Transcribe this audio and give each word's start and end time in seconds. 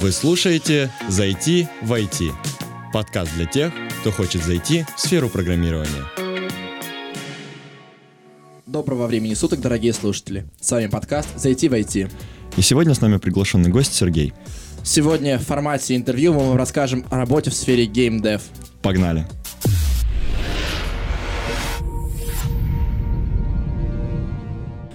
Вы 0.00 0.12
слушаете 0.12 0.90
«Зайти 1.10 1.68
в 1.82 1.92
IT»– 1.92 2.32
подкаст 2.94 3.34
для 3.36 3.44
тех, 3.44 3.70
кто 4.00 4.10
хочет 4.10 4.42
зайти 4.42 4.86
в 4.96 4.98
сферу 4.98 5.28
программирования. 5.28 6.06
Доброго 8.64 9.06
времени 9.06 9.34
суток, 9.34 9.60
дорогие 9.60 9.92
слушатели. 9.92 10.46
С 10.58 10.70
вами 10.70 10.86
подкаст 10.86 11.28
«Зайти 11.36 11.68
в 11.68 11.74
IT». 11.74 12.10
И 12.56 12.62
сегодня 12.62 12.94
с 12.94 13.02
нами 13.02 13.18
приглашенный 13.18 13.68
гость 13.68 13.92
Сергей. 13.92 14.32
Сегодня 14.84 15.38
в 15.38 15.42
формате 15.42 15.94
интервью 15.96 16.32
мы 16.32 16.48
вам 16.48 16.56
расскажем 16.56 17.04
о 17.10 17.18
работе 17.18 17.50
в 17.50 17.54
сфере 17.54 17.84
геймдев. 17.84 18.40
Погнали! 18.80 19.26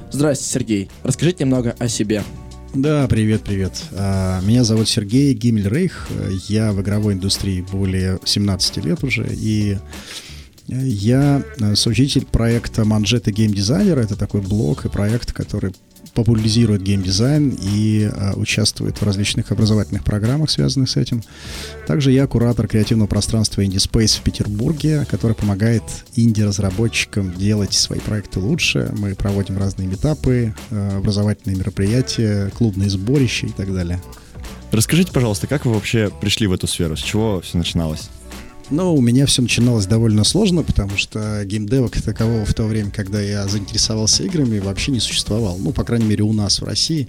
Здравствуйте, 0.10 0.52
Сергей. 0.52 0.92
Расскажите 1.04 1.44
немного 1.44 1.76
о 1.78 1.88
себе. 1.90 2.24
Да, 2.76 3.08
привет, 3.08 3.42
привет. 3.44 3.82
А, 3.94 4.42
меня 4.42 4.66
зовут 4.66 4.90
Сергей 4.90 5.34
Гиммельрейх. 5.34 6.10
Я 6.50 6.74
в 6.74 6.82
игровой 6.82 7.14
индустрии 7.14 7.62
более 7.62 8.20
17 8.26 8.78
лет 8.84 9.02
уже. 9.02 9.26
И 9.32 9.78
я 10.68 11.42
соучитель 11.76 12.26
проекта 12.26 12.84
Game 13.32 13.54
Designer. 13.54 13.98
Это 13.98 14.18
такой 14.18 14.42
блог 14.42 14.84
и 14.84 14.90
проект, 14.90 15.32
который 15.32 15.74
популяризирует 16.16 16.82
геймдизайн 16.82 17.56
и 17.62 18.10
э, 18.12 18.34
участвует 18.34 19.00
в 19.00 19.04
различных 19.04 19.52
образовательных 19.52 20.04
программах, 20.04 20.50
связанных 20.50 20.90
с 20.90 20.96
этим. 20.96 21.22
Также 21.86 22.12
я 22.12 22.26
куратор 22.26 22.68
креативного 22.68 23.08
пространства 23.08 23.62
Indie 23.62 23.76
Space 23.76 24.18
в 24.18 24.22
Петербурге, 24.22 25.06
который 25.12 25.36
помогает 25.36 25.84
инди-разработчикам 26.16 27.34
делать 27.34 27.74
свои 27.74 28.00
проекты 28.00 28.40
лучше. 28.40 28.92
Мы 28.98 29.14
проводим 29.14 29.58
разные 29.58 29.88
метапы, 29.88 30.56
э, 30.72 30.98
образовательные 30.98 31.58
мероприятия, 31.58 32.50
клубные 32.58 32.90
сборища 32.90 33.46
и 33.48 33.52
так 33.52 33.74
далее. 33.74 34.02
Расскажите, 34.72 35.12
пожалуйста, 35.12 35.48
как 35.48 35.66
вы 35.66 35.74
вообще 35.74 36.10
пришли 36.22 36.48
в 36.48 36.54
эту 36.54 36.68
сферу? 36.68 36.96
С 36.96 37.02
чего 37.02 37.42
все 37.42 37.58
начиналось? 37.58 38.10
Ну, 38.72 38.96
у 38.96 39.02
меня 39.02 39.28
все 39.28 39.44
начиналось 39.44 39.86
довольно 39.86 40.24
сложно, 40.24 40.64
потому 40.64 40.98
что 40.98 41.44
геймдева 41.46 41.88
как 41.88 42.02
такового 42.02 42.46
в 42.46 42.54
то 42.56 42.64
время, 42.64 42.90
когда 42.90 43.22
я 43.22 43.48
заинтересовался 43.48 44.24
играми, 44.24 44.58
вообще 44.58 44.92
не 44.92 45.00
существовал. 45.00 45.58
Ну, 45.60 45.72
по 45.72 45.84
крайней 45.84 46.06
мере, 46.06 46.24
у 46.24 46.34
нас 46.34 46.62
в 46.62 46.66
России. 46.66 47.08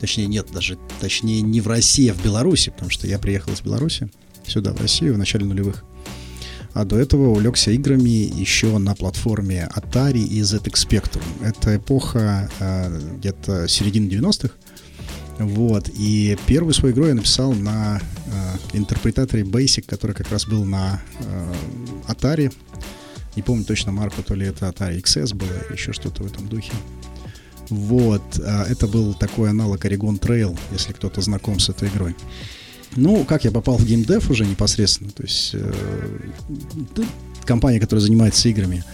Точнее, 0.00 0.26
нет, 0.26 0.48
даже, 0.52 0.78
точнее, 1.00 1.42
не 1.42 1.60
в 1.60 1.68
России, 1.68 2.08
а 2.08 2.14
в 2.14 2.22
Беларуси, 2.22 2.70
потому 2.70 2.90
что 2.90 3.06
я 3.06 3.18
приехал 3.18 3.52
из 3.52 3.60
Беларуси 3.60 4.10
сюда, 4.46 4.72
в 4.72 4.80
Россию, 4.80 5.14
в 5.14 5.18
начале 5.18 5.44
нулевых. 5.44 5.84
А 6.72 6.84
до 6.84 6.98
этого 6.98 7.28
увлекся 7.30 7.70
играми 7.70 8.08
еще 8.08 8.76
на 8.78 8.94
платформе 8.94 9.68
Atari 9.74 10.22
и 10.22 10.40
ZX 10.40 10.72
Spectrum. 10.72 11.22
Это 11.42 11.76
эпоха 11.76 12.50
э, 12.58 13.00
где-то 13.18 13.66
середины 13.68 14.08
90-х. 14.08 14.54
Вот. 15.38 15.90
И 15.94 16.36
первую 16.46 16.72
свою 16.72 16.94
игру 16.94 17.06
я 17.06 17.14
написал 17.14 17.52
на 17.52 18.00
э, 18.00 18.76
интерпретаторе 18.76 19.42
Basic, 19.42 19.84
который 19.86 20.14
как 20.14 20.30
раз 20.30 20.46
был 20.46 20.64
на 20.64 21.02
э, 21.20 21.54
Atari. 22.08 22.52
Не 23.36 23.42
помню 23.42 23.64
точно 23.64 23.92
марку, 23.92 24.22
то 24.22 24.34
ли 24.34 24.46
это 24.46 24.66
Atari 24.66 25.00
XS 25.02 25.34
было, 25.34 25.50
еще 25.72 25.92
что-то 25.92 26.22
в 26.22 26.26
этом 26.26 26.48
духе. 26.48 26.72
Вот. 27.68 28.22
Э, 28.38 28.64
это 28.68 28.86
был 28.86 29.14
такой 29.14 29.50
аналог 29.50 29.84
Oregon 29.84 30.18
Trail, 30.18 30.58
если 30.72 30.92
кто-то 30.92 31.20
знаком 31.20 31.58
с 31.58 31.68
этой 31.68 31.88
игрой. 31.88 32.16
Ну, 32.94 33.24
как 33.24 33.44
я 33.44 33.50
попал 33.50 33.76
в 33.76 33.84
геймдев 33.84 34.30
уже 34.30 34.46
непосредственно, 34.46 35.10
то 35.10 35.22
есть 35.22 35.50
э, 35.52 35.72
компания, 37.44 37.78
которая 37.78 38.02
занимается 38.02 38.48
играми, 38.48 38.84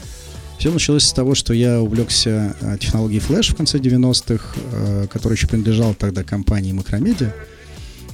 все 0.63 0.71
началось 0.71 1.03
с 1.03 1.13
того, 1.13 1.35
что 1.35 1.53
я 1.55 1.81
увлекся 1.81 2.55
э, 2.61 2.79
технологией 2.79 3.21
Flash 3.21 3.53
в 3.53 3.57
конце 3.57 3.79
90-х, 3.79 4.55
э, 4.71 5.07
которая 5.11 5.37
еще 5.37 5.49
принадлежала 5.49 5.93
тогда 5.93 6.23
компании 6.23 6.73
Macromedia. 6.73 7.33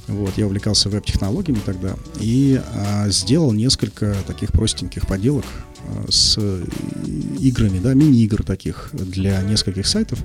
Вот, 0.07 0.33
я 0.39 0.47
увлекался 0.47 0.89
веб-технологиями 0.89 1.61
тогда 1.67 1.95
и 2.19 2.59
а, 2.73 3.11
сделал 3.11 3.53
несколько 3.53 4.17
таких 4.27 4.53
простеньких 4.53 5.07
поделок 5.07 5.45
а, 5.85 6.11
с 6.11 6.39
играми, 7.39 7.81
да, 7.81 7.93
мини-игр 7.93 8.43
таких 8.43 8.89
для 8.95 9.43
нескольких 9.43 9.87
сайтов. 9.87 10.19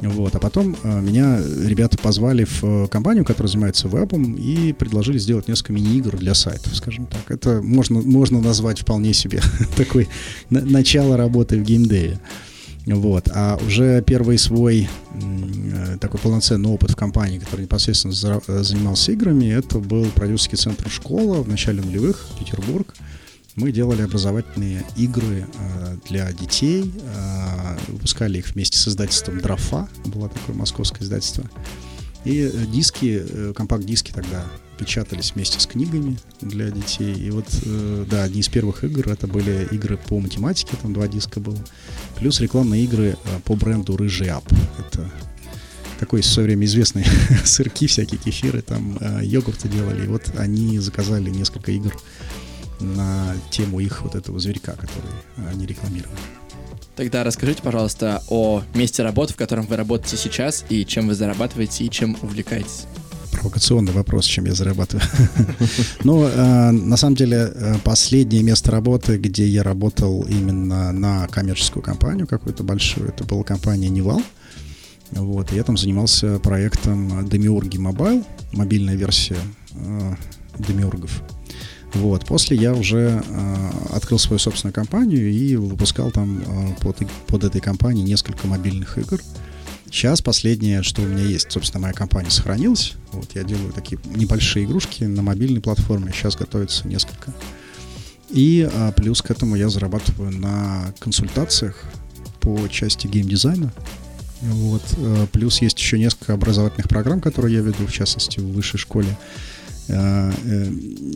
Вот. 0.00 0.34
А 0.34 0.38
потом 0.38 0.76
э, 0.82 1.00
меня 1.00 1.40
ребята 1.64 1.96
позвали 1.98 2.44
в 2.44 2.64
э, 2.64 2.88
компанию, 2.88 3.24
которая 3.24 3.50
занимается 3.50 3.88
вебом, 3.88 4.34
и 4.34 4.72
предложили 4.72 5.18
сделать 5.18 5.48
несколько 5.48 5.72
мини-игр 5.72 6.16
для 6.16 6.34
сайтов, 6.34 6.74
скажем 6.76 7.06
так. 7.06 7.30
Это 7.30 7.62
можно, 7.62 8.00
можно 8.00 8.40
назвать 8.40 8.80
вполне 8.80 9.14
себе 9.14 9.40
такой 9.76 10.08
на, 10.50 10.60
начало 10.60 11.16
работы 11.16 11.58
в 11.58 11.62
геймдеве. 11.62 12.20
Вот. 12.86 13.30
А 13.32 13.58
уже 13.66 14.02
первый 14.02 14.36
свой 14.36 14.88
э, 15.14 15.96
такой 16.00 16.20
полноценный 16.20 16.68
опыт 16.68 16.90
в 16.90 16.96
компании, 16.96 17.38
который 17.38 17.62
непосредственно 17.62 18.12
за, 18.12 18.42
занимался 18.46 19.12
играми, 19.12 19.46
это 19.46 19.78
был 19.78 20.04
продюсерский 20.06 20.58
центр 20.58 20.90
«Школа» 20.90 21.42
в 21.42 21.48
начале 21.48 21.82
нулевых, 21.82 22.26
Петербург. 22.38 22.94
Мы 23.56 23.70
делали 23.70 24.02
образовательные 24.02 24.84
игры 24.96 25.46
э, 25.46 25.96
для 26.08 26.32
детей, 26.32 26.92
э, 26.92 27.76
выпускали 27.86 28.38
их 28.38 28.48
вместе 28.48 28.78
с 28.78 28.88
издательством 28.88 29.40
«Дрофа», 29.40 29.88
было 30.06 30.28
такое 30.28 30.56
московское 30.56 31.04
издательство. 31.04 31.48
И 32.24 32.50
э, 32.52 32.66
диски, 32.66 33.52
компакт-диски 33.54 34.10
тогда 34.10 34.44
печатались 34.76 35.34
вместе 35.34 35.60
с 35.60 35.66
книгами 35.66 36.18
для 36.40 36.68
детей. 36.72 37.14
И 37.14 37.30
вот, 37.30 37.46
да, 38.10 38.24
одни 38.24 38.40
из 38.40 38.48
первых 38.48 38.82
игр 38.82 39.08
это 39.08 39.28
были 39.28 39.68
игры 39.70 39.98
по 39.98 40.18
математике, 40.18 40.76
там 40.82 40.92
два 40.92 41.06
диска 41.06 41.38
было. 41.38 41.58
Плюс 42.18 42.40
рекламные 42.40 42.82
игры 42.82 43.16
по 43.44 43.54
бренду 43.54 43.96
«Рыжий 43.96 44.30
Ап». 44.30 44.52
Это 44.80 45.08
такой 46.00 46.22
в 46.22 46.26
свое 46.26 46.48
время 46.48 46.66
известный 46.66 47.04
сырки, 47.44 47.86
всякие 47.86 48.18
кефиры, 48.18 48.62
там 48.62 48.98
йогурты 49.22 49.68
делали. 49.68 50.06
И 50.06 50.08
вот 50.08 50.24
они 50.36 50.80
заказали 50.80 51.30
несколько 51.30 51.70
игр 51.70 51.94
на 52.80 53.34
тему 53.50 53.80
их 53.80 54.02
вот 54.02 54.14
этого 54.14 54.38
зверька, 54.38 54.72
который 54.72 55.10
они 55.50 55.66
рекламировали. 55.66 56.18
Тогда 56.96 57.24
расскажите, 57.24 57.60
пожалуйста, 57.62 58.22
о 58.28 58.62
месте 58.74 59.02
работы, 59.02 59.32
в 59.32 59.36
котором 59.36 59.66
вы 59.66 59.76
работаете 59.76 60.16
сейчас, 60.16 60.64
и 60.68 60.86
чем 60.86 61.08
вы 61.08 61.14
зарабатываете, 61.14 61.84
и 61.84 61.90
чем 61.90 62.16
увлекаетесь. 62.22 62.86
Провокационный 63.32 63.92
вопрос, 63.92 64.26
чем 64.26 64.44
я 64.44 64.54
зарабатываю. 64.54 65.04
Ну, 66.04 66.24
э, 66.24 66.70
на 66.70 66.96
самом 66.96 67.16
деле, 67.16 67.50
э, 67.52 67.74
последнее 67.82 68.44
место 68.44 68.70
работы, 68.70 69.16
где 69.16 69.44
я 69.46 69.64
работал 69.64 70.22
именно 70.22 70.92
на 70.92 71.26
коммерческую 71.26 71.82
компанию 71.82 72.28
какую-то 72.28 72.62
большую, 72.62 73.08
это 73.08 73.24
была 73.24 73.42
компания 73.42 73.88
Невал. 73.88 74.22
Вот, 75.10 75.50
я 75.52 75.64
там 75.64 75.76
занимался 75.76 76.38
проектом 76.38 77.28
Демиурги 77.28 77.76
Mobile, 77.76 78.24
мобильная 78.52 78.94
версия 78.94 79.36
Демиургов. 80.58 81.22
Вот. 81.94 82.26
После 82.26 82.56
я 82.56 82.74
уже 82.74 83.22
э, 83.24 83.70
открыл 83.92 84.18
свою 84.18 84.38
собственную 84.38 84.74
компанию 84.74 85.30
и 85.30 85.56
выпускал 85.56 86.10
там 86.10 86.42
э, 86.44 86.74
под, 86.80 86.98
под 87.26 87.44
этой 87.44 87.60
компанией 87.60 88.04
несколько 88.04 88.46
мобильных 88.46 88.98
игр. 88.98 89.20
Сейчас 89.90 90.20
последнее, 90.20 90.82
что 90.82 91.02
у 91.02 91.04
меня 91.04 91.22
есть, 91.22 91.52
собственно, 91.52 91.82
моя 91.82 91.94
компания 91.94 92.30
сохранилась. 92.30 92.94
Вот 93.12 93.30
я 93.34 93.44
делаю 93.44 93.72
такие 93.72 94.00
небольшие 94.04 94.64
игрушки 94.64 95.04
на 95.04 95.22
мобильной 95.22 95.60
платформе. 95.60 96.12
Сейчас 96.12 96.34
готовится 96.34 96.88
несколько. 96.88 97.32
И 98.28 98.68
а, 98.74 98.90
плюс 98.90 99.22
к 99.22 99.30
этому 99.30 99.54
я 99.54 99.68
зарабатываю 99.68 100.32
на 100.32 100.92
консультациях 100.98 101.80
по 102.40 102.66
части 102.68 103.06
геймдизайна. 103.06 103.72
Вот. 104.40 104.82
А, 104.98 105.26
плюс 105.28 105.62
есть 105.62 105.78
еще 105.78 105.96
несколько 105.96 106.32
образовательных 106.32 106.88
программ, 106.88 107.20
которые 107.20 107.54
я 107.54 107.60
веду, 107.60 107.86
в 107.86 107.92
частности, 107.92 108.40
в 108.40 108.52
высшей 108.52 108.80
школе. 108.80 109.16
Э, 109.86 110.32
э, 110.44 110.64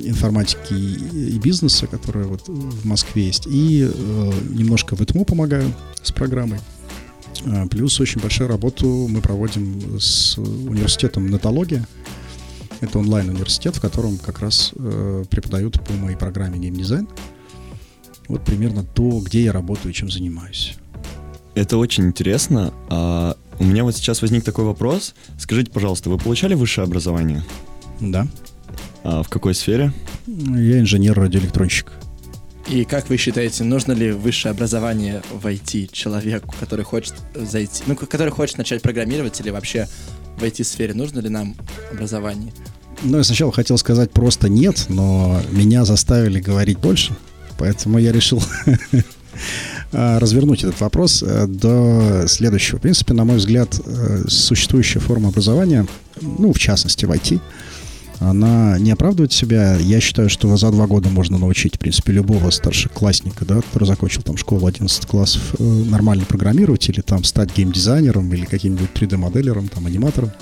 информатики 0.04 0.74
и 0.74 1.38
бизнеса, 1.38 1.86
которая 1.86 2.26
вот 2.26 2.48
в 2.48 2.84
Москве 2.84 3.26
есть, 3.26 3.46
и 3.46 3.90
э, 3.90 4.32
немножко 4.50 4.94
в 4.94 5.00
ИТМУ 5.00 5.24
помогаю 5.24 5.72
с 6.02 6.12
программой. 6.12 6.58
Плюс 7.70 8.00
очень 8.00 8.20
большую 8.20 8.48
работу 8.48 9.06
мы 9.08 9.20
проводим 9.20 9.98
с 10.00 10.36
университетом 10.38 11.28
Нетология. 11.30 11.86
Это 12.80 12.98
онлайн-университет, 12.98 13.76
в 13.76 13.80
котором 13.80 14.18
как 14.18 14.40
раз 14.40 14.72
преподают 15.30 15.80
по 15.84 15.92
моей 15.92 16.16
программе 16.16 16.58
геймдизайн. 16.58 17.06
Вот 18.26 18.44
примерно 18.44 18.82
то, 18.82 19.20
где 19.20 19.44
я 19.44 19.52
работаю 19.52 19.92
и 19.92 19.94
чем 19.94 20.10
занимаюсь. 20.10 20.74
Это 21.54 21.76
очень 21.76 22.06
интересно. 22.06 22.74
А 22.88 23.36
у 23.60 23.64
меня 23.64 23.84
вот 23.84 23.94
сейчас 23.94 24.20
возник 24.20 24.42
такой 24.42 24.64
вопрос. 24.64 25.14
Скажите, 25.38 25.70
пожалуйста, 25.70 26.10
вы 26.10 26.18
получали 26.18 26.54
высшее 26.54 26.86
образование? 26.86 27.44
Да. 28.00 28.26
А 29.04 29.22
в 29.22 29.28
какой 29.28 29.54
сфере? 29.54 29.92
Я 30.26 30.80
инженер-радиоэлектронщик. 30.80 31.92
И 32.68 32.84
как 32.84 33.08
вы 33.08 33.16
считаете, 33.16 33.64
нужно 33.64 33.92
ли 33.92 34.12
высшее 34.12 34.50
образование 34.50 35.22
войти 35.32 35.88
человеку, 35.90 36.54
который 36.60 36.84
хочет 36.84 37.14
зайти, 37.34 37.82
ну, 37.86 37.96
который 37.96 38.30
хочет 38.30 38.58
начать 38.58 38.82
программировать 38.82 39.40
или 39.40 39.48
вообще 39.48 39.88
в 40.36 40.44
IT-сфере? 40.44 40.92
Нужно 40.92 41.20
ли 41.20 41.30
нам 41.30 41.56
образование? 41.90 42.52
Ну, 43.02 43.16
я 43.16 43.24
сначала 43.24 43.52
хотел 43.52 43.78
сказать 43.78 44.10
просто 44.10 44.50
нет, 44.50 44.84
но 44.88 45.40
меня 45.50 45.86
заставили 45.86 46.40
говорить 46.40 46.78
больше, 46.78 47.16
поэтому 47.56 47.98
я 47.98 48.12
решил 48.12 48.42
развернуть 49.92 50.64
этот 50.64 50.80
вопрос 50.80 51.22
э, 51.22 51.46
до 51.46 52.26
следующего. 52.26 52.78
В 52.78 52.82
принципе, 52.82 53.14
на 53.14 53.24
мой 53.24 53.36
взгляд, 53.36 53.80
э, 53.86 54.24
существующая 54.28 55.00
форма 55.00 55.28
образования, 55.28 55.86
ну, 56.20 56.52
в 56.52 56.58
частности, 56.58 57.06
в 57.06 57.10
IT, 57.10 57.40
она 58.20 58.78
не 58.78 58.90
оправдывает 58.90 59.32
себя. 59.32 59.76
Я 59.76 60.00
считаю, 60.00 60.28
что 60.28 60.56
за 60.56 60.70
два 60.70 60.86
года 60.86 61.08
можно 61.08 61.38
научить, 61.38 61.76
в 61.76 61.78
принципе, 61.78 62.12
любого 62.12 62.50
старшеклассника, 62.50 63.44
да, 63.44 63.60
который 63.60 63.84
закончил 63.84 64.22
там 64.22 64.36
школу 64.36 64.66
11 64.66 65.06
классов, 65.06 65.54
э, 65.58 65.62
нормально 65.62 66.24
программировать 66.24 66.88
или 66.88 67.00
там 67.00 67.24
стать 67.24 67.56
геймдизайнером 67.56 68.32
или 68.32 68.44
каким-нибудь 68.44 68.90
3D-моделером, 68.94 69.68
там, 69.68 69.86
аниматором. 69.86 70.32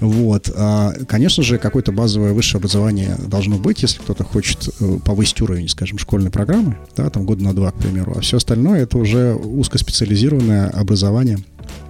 Вот. 0.00 0.50
А, 0.54 0.92
конечно 1.08 1.42
же, 1.42 1.58
какое-то 1.58 1.92
базовое 1.92 2.32
высшее 2.32 2.58
образование 2.58 3.16
должно 3.26 3.56
быть, 3.56 3.82
если 3.82 3.98
кто-то 3.98 4.24
хочет 4.24 4.68
э, 4.80 4.98
повысить 5.04 5.40
уровень, 5.40 5.68
скажем, 5.68 5.98
школьной 5.98 6.30
программы, 6.30 6.76
да, 6.96 7.08
там 7.10 7.24
года 7.24 7.42
на 7.42 7.54
два, 7.54 7.70
к 7.70 7.78
примеру. 7.78 8.14
А 8.16 8.20
все 8.20 8.36
остальное 8.36 8.82
это 8.82 8.98
уже 8.98 9.34
узкоспециализированное 9.34 10.68
образование 10.68 11.38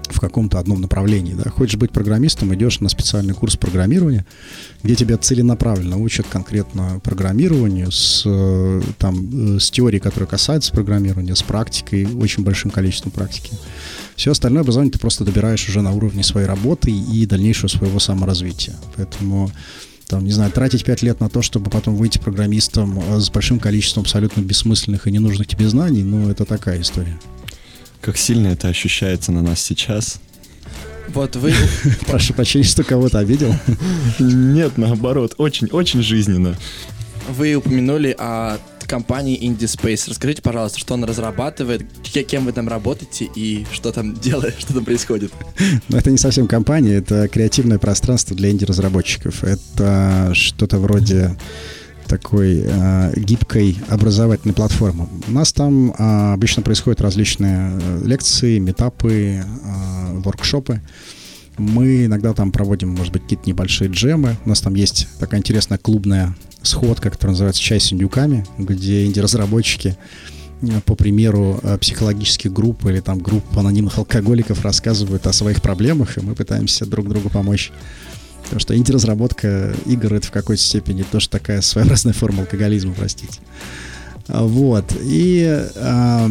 в 0.09 0.21
каком-то 0.21 0.59
одном 0.59 0.81
направлении. 0.81 1.35
Да? 1.35 1.51
Хочешь 1.51 1.77
быть 1.77 1.91
программистом, 1.91 2.55
идешь 2.55 2.81
на 2.81 2.89
специальный 2.89 3.35
курс 3.35 3.56
программирования, 3.56 4.27
где 4.83 4.95
тебя 4.95 5.17
целенаправленно 5.17 5.99
учат 5.99 6.27
конкретно 6.27 7.01
программированию 7.03 7.91
с, 7.91 8.23
э, 8.25 8.83
там, 8.99 9.56
э, 9.56 9.61
с 9.61 9.71
теорией, 9.71 10.01
которая 10.01 10.29
касается 10.29 10.73
программирования, 10.73 11.35
с 11.35 11.43
практикой, 11.43 12.06
очень 12.06 12.45
большим 12.45 12.71
количеством 12.71 13.12
практики. 13.12 13.56
Все 14.17 14.31
остальное 14.31 14.62
образование 14.62 14.93
ты 14.93 14.99
просто 14.99 15.25
добираешь 15.25 15.69
уже 15.69 15.81
на 15.83 15.93
уровне 15.93 16.23
своей 16.23 16.47
работы 16.47 16.91
и 16.91 17.27
дальнейшего 17.27 17.69
своего 17.69 17.99
саморазвития. 17.99 18.77
Поэтому 18.97 19.50
там, 20.07 20.25
не 20.25 20.33
знаю, 20.33 20.53
тратить 20.53 20.85
пять 20.85 21.03
лет 21.03 21.21
на 21.21 21.29
то, 21.29 21.43
чтобы 21.43 21.71
потом 21.71 21.97
выйти 21.97 22.19
программистом 22.19 22.99
э, 22.99 23.21
с 23.21 23.31
большим 23.31 23.59
количеством 23.59 24.03
абсолютно 24.03 24.43
бессмысленных 24.43 25.07
и 25.07 25.12
ненужных 25.12 25.47
тебе 25.47 25.69
знаний, 25.69 26.03
ну, 26.03 26.29
это 26.29 26.45
такая 26.45 26.81
история. 26.81 27.19
Как 28.05 28.19
сильно 28.19 28.49
это 28.49 28.69
ощущается 28.69 29.33
на 29.33 29.41
нас 29.41 29.62
сейчас. 29.62 30.21
Вот 31.09 31.37
вы... 31.37 31.55
Прошу 32.06 32.35
прощения, 32.35 32.65
что 32.65 32.85
кого-то 32.85 33.19
обидел. 33.19 33.55
Нет, 34.19 34.77
наоборот, 34.77 35.35
очень-очень 35.39 36.03
жизненно. 36.03 36.55
Вы 37.31 37.55
упомянули 37.55 38.15
о 38.19 38.59
компании 38.87 39.41
Indie 39.41 39.61
Space. 39.61 40.11
Расскажите, 40.11 40.43
пожалуйста, 40.43 40.79
что 40.79 40.95
она 40.95 41.06
разрабатывает, 41.06 41.87
кем 42.29 42.45
вы 42.45 42.53
там 42.53 42.69
работаете 42.69 43.27
и 43.35 43.65
что 43.73 43.91
там 43.91 44.12
делает, 44.21 44.55
что 44.59 44.75
там 44.75 44.85
происходит. 44.85 45.33
Ну, 45.89 45.97
это 45.97 46.11
не 46.11 46.19
совсем 46.19 46.47
компания, 46.47 46.97
это 46.97 47.27
креативное 47.29 47.79
пространство 47.79 48.37
для 48.37 48.50
инди-разработчиков. 48.50 49.45
Это 49.45 50.33
что-то 50.35 50.79
вроде 50.79 51.37
такой 52.06 52.62
э, 52.65 53.12
гибкой 53.17 53.79
образовательной 53.89 54.55
платформы. 54.55 55.09
У 55.27 55.33
нас 55.33 55.53
там 55.53 55.91
э, 55.91 56.33
обычно 56.33 56.62
происходят 56.62 57.01
различные 57.01 57.79
э, 57.81 58.03
лекции, 58.05 58.59
метапы, 58.59 59.43
э, 59.45 60.19
воркшопы. 60.19 60.81
Мы 61.56 62.06
иногда 62.06 62.33
там 62.33 62.51
проводим, 62.51 62.91
может 62.91 63.12
быть, 63.12 63.23
какие-то 63.23 63.49
небольшие 63.49 63.91
джемы. 63.91 64.37
У 64.45 64.49
нас 64.49 64.61
там 64.61 64.75
есть 64.75 65.09
такая 65.21 65.41
интересная 65.41 65.79
клубная 65.79 66.35
сходка, 66.62 67.11
которая 67.11 67.33
называется 67.33 67.62
«Чай 67.62 67.81
с 67.81 67.93
индюками», 67.93 68.45
где 68.59 69.07
инди-разработчики 69.07 69.97
э, 70.62 70.81
по 70.85 70.95
примеру 70.95 71.61
э, 71.62 71.79
психологических 71.79 72.53
групп 72.53 72.85
или 72.87 73.00
там 73.00 73.19
групп 73.19 73.45
анонимных 73.57 73.99
алкоголиков 73.99 74.65
рассказывают 74.65 75.27
о 75.27 75.33
своих 75.33 75.62
проблемах, 75.62 76.19
и 76.19 76.21
мы 76.21 76.35
пытаемся 76.35 76.87
друг 76.87 77.09
другу 77.09 77.31
помочь. 77.31 77.73
Потому 78.44 78.61
что 78.61 78.76
инди-разработка 78.76 79.75
игр— 79.87 80.14
это 80.14 80.26
в 80.26 80.31
какой-то 80.31 80.62
степени 80.62 81.02
тоже 81.02 81.29
такая 81.29 81.61
своеобразная 81.61 82.12
форма 82.12 82.43
алкоголизма, 82.43 82.94
простите. 82.94 83.41
А, 84.29 84.44
вот. 84.44 84.85
И, 85.02 85.43
э, 85.75 86.29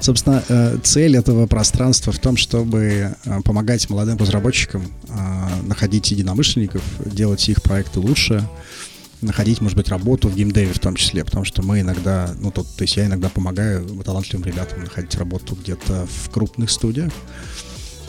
собственно, 0.00 0.42
цель 0.82 1.16
этого 1.16 1.46
пространства 1.46 2.12
в 2.12 2.18
том, 2.18 2.36
чтобы 2.36 3.14
э, 3.24 3.40
помогать 3.44 3.88
молодым 3.90 4.16
разработчикам 4.16 4.90
э, 5.08 5.12
находить 5.66 6.10
единомышленников, 6.10 6.82
делать 7.04 7.48
их 7.48 7.62
проекты 7.62 8.00
лучше, 8.00 8.48
находить, 9.20 9.60
может 9.60 9.76
быть, 9.76 9.88
работу 9.88 10.28
в 10.28 10.34
геймдеве 10.34 10.72
в 10.72 10.78
том 10.78 10.96
числе, 10.96 11.24
потому 11.24 11.44
что 11.44 11.62
мы 11.62 11.80
иногда, 11.80 12.34
ну, 12.40 12.50
тут, 12.50 12.66
то 12.76 12.82
есть 12.82 12.96
я 12.96 13.06
иногда 13.06 13.28
помогаю 13.28 13.86
талантливым 14.02 14.46
ребятам 14.46 14.80
находить 14.80 15.14
работу 15.16 15.56
где-то 15.56 16.06
в 16.06 16.30
крупных 16.30 16.70
студиях, 16.70 17.12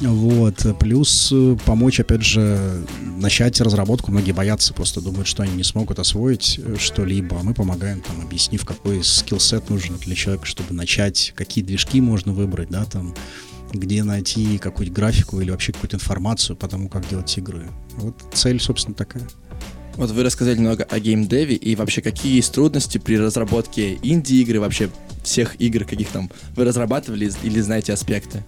вот. 0.09 0.65
Плюс 0.80 1.31
э, 1.31 1.57
помочь, 1.65 2.00
опять 2.00 2.24
же, 2.24 2.83
начать 3.18 3.59
разработку. 3.62 4.12
Многие 4.12 4.31
боятся, 4.31 4.74
просто 4.74 5.01
думают, 5.01 5.27
что 5.27 5.44
они 5.44 5.53
не 5.53 5.63
смогут 5.63 6.00
освоить 6.00 6.59
э, 6.63 6.75
что-либо. 6.80 7.39
А 7.39 7.44
мы 7.44 7.53
помогаем, 7.53 8.01
там, 8.01 8.21
объяснив, 8.21 8.65
какой 8.65 9.03
скиллсет 9.03 9.69
нужен 9.69 9.98
для 9.98 10.15
человека, 10.15 10.45
чтобы 10.45 10.74
начать, 10.74 11.33
какие 11.36 11.63
движки 11.63 12.01
можно 12.01 12.33
выбрать, 12.33 12.69
да, 12.69 12.86
там, 12.86 13.13
где 13.71 14.03
найти 14.03 14.57
какую-то 14.57 14.92
графику 14.92 15.39
или 15.39 15.51
вообще 15.51 15.71
какую-то 15.71 15.98
информацию 15.98 16.56
по 16.56 16.68
тому, 16.68 16.89
как 16.89 17.07
делать 17.07 17.38
игры. 17.38 17.68
Вот 17.97 18.15
цель, 18.33 18.59
собственно, 18.59 18.95
такая. 18.95 19.27
Вот 19.95 20.09
вы 20.12 20.24
рассказали 20.24 20.57
немного 20.57 20.83
о 20.83 21.00
геймдеве 21.00 21.56
и 21.56 21.75
вообще 21.75 22.01
какие 22.01 22.36
есть 22.36 22.54
трудности 22.54 22.97
при 22.97 23.18
разработке 23.18 24.00
инди-игры, 24.01 24.59
вообще 24.59 24.89
всех 25.24 25.59
игр, 25.62 25.83
каких 25.83 26.09
там 26.09 26.31
вы 26.56 26.63
разрабатывали 26.63 27.31
или 27.44 27.59
знаете 27.62 27.94
аспекты? 27.94 28.44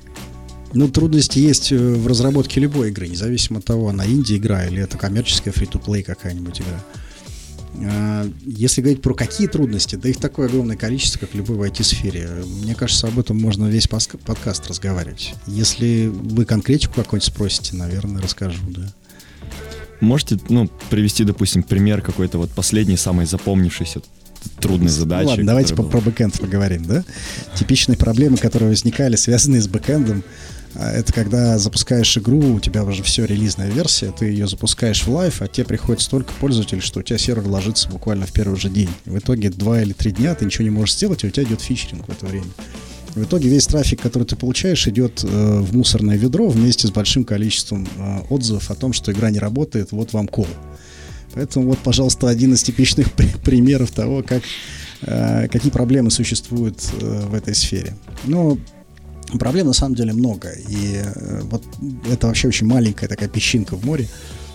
Ну, 0.73 0.87
трудности 0.89 1.39
есть 1.39 1.71
э, 1.71 1.77
в 1.77 2.07
разработке 2.07 2.59
любой 2.59 2.89
игры, 2.89 3.07
независимо 3.07 3.59
от 3.59 3.65
того, 3.65 3.89
она 3.89 4.05
инди-игра 4.05 4.65
или 4.65 4.81
это 4.81 4.97
коммерческая 4.97 5.53
фри-то-плей 5.53 6.03
какая-нибудь 6.03 6.61
игра. 6.61 6.83
А, 7.85 8.29
если 8.45 8.81
говорить 8.81 9.01
про 9.01 9.13
какие 9.13 9.47
трудности, 9.47 9.95
да 9.95 10.09
их 10.09 10.17
такое 10.17 10.47
огромное 10.47 10.75
количество, 10.75 11.19
как 11.19 11.33
любой 11.35 11.57
в 11.57 11.61
IT-сфере. 11.61 12.29
Мне 12.63 12.75
кажется, 12.75 13.07
об 13.07 13.19
этом 13.19 13.39
можно 13.39 13.65
весь 13.65 13.87
подкаст 13.87 14.67
разговаривать. 14.67 15.33
Если 15.47 16.07
вы 16.07 16.45
конкретику 16.45 16.95
какой-нибудь 16.95 17.27
спросите, 17.27 17.75
наверное, 17.75 18.21
расскажу, 18.21 18.61
да. 18.67 18.91
Можете, 20.01 20.39
ну, 20.49 20.69
привести, 20.89 21.23
допустим, 21.23 21.63
пример 21.63 22.01
какой-то 22.01 22.37
вот 22.37 22.51
последний, 22.51 22.97
самый 22.97 23.25
запомнившийся 23.25 24.01
трудной 24.59 24.89
задачи. 24.89 25.23
Ну, 25.23 25.29
ладно, 25.29 25.45
давайте 25.45 25.75
по, 25.75 25.83
про 25.83 26.01
бэкэнд 26.01 26.39
поговорим, 26.39 26.83
да? 26.85 27.05
Типичные 27.55 27.97
проблемы, 27.97 28.37
которые 28.37 28.69
возникали, 28.69 29.15
связанные 29.15 29.61
с 29.61 29.67
бэкэндом, 29.67 30.23
это 30.75 31.13
когда 31.13 31.57
запускаешь 31.57 32.17
игру, 32.17 32.55
у 32.55 32.59
тебя 32.59 32.83
уже 32.83 33.03
все 33.03 33.25
релизная 33.25 33.69
версия, 33.69 34.11
ты 34.11 34.25
ее 34.25 34.47
запускаешь 34.47 35.03
в 35.03 35.09
live, 35.09 35.41
а 35.41 35.47
тебе 35.47 35.65
приходит 35.65 36.01
столько 36.01 36.33
пользователей, 36.39 36.81
что 36.81 36.99
у 36.99 37.03
тебя 37.03 37.17
сервер 37.17 37.47
ложится 37.47 37.89
буквально 37.89 38.25
в 38.25 38.31
первый 38.31 38.59
же 38.59 38.69
день. 38.69 38.89
В 39.05 39.17
итоге 39.17 39.49
два 39.49 39.81
или 39.81 39.93
три 39.93 40.11
дня 40.11 40.35
ты 40.35 40.45
ничего 40.45 40.63
не 40.63 40.69
можешь 40.69 40.95
сделать, 40.95 41.23
и 41.23 41.27
у 41.27 41.29
тебя 41.29 41.43
идет 41.43 41.61
featuring 41.61 42.07
в 42.07 42.11
это 42.11 42.25
время. 42.25 42.47
В 43.15 43.23
итоге 43.23 43.47
весь 43.47 43.67
трафик, 43.67 44.01
который 44.01 44.23
ты 44.23 44.35
получаешь, 44.35 44.87
идет 44.87 45.23
э, 45.23 45.27
в 45.27 45.75
мусорное 45.75 46.17
ведро 46.17 46.47
вместе 46.47 46.87
с 46.87 46.91
большим 46.91 47.25
количеством 47.25 47.87
э, 47.97 48.21
отзывов 48.29 48.71
о 48.71 48.75
том, 48.75 48.91
что 48.91 49.11
игра 49.11 49.29
не 49.29 49.37
работает, 49.37 49.91
вот 49.91 50.13
вам 50.13 50.27
кол. 50.27 50.47
Поэтому 51.35 51.67
вот, 51.67 51.79
пожалуйста, 51.79 52.27
один 52.27 52.53
из 52.53 52.63
типичных 52.63 53.11
примеров 53.43 53.91
того, 53.91 54.23
как, 54.23 54.41
э, 55.01 55.47
какие 55.47 55.71
проблемы 55.71 56.09
существуют 56.09 56.79
э, 56.99 57.21
в 57.27 57.35
этой 57.35 57.53
сфере. 57.53 57.95
Но 58.25 58.57
Проблем 59.39 59.67
на 59.67 59.73
самом 59.73 59.95
деле 59.95 60.13
много, 60.13 60.51
и 60.51 61.01
э, 61.03 61.41
вот 61.43 61.63
это 62.09 62.27
вообще 62.27 62.47
очень 62.47 62.67
маленькая 62.67 63.07
такая 63.07 63.29
песчинка 63.29 63.75
в 63.75 63.85
море, 63.85 64.07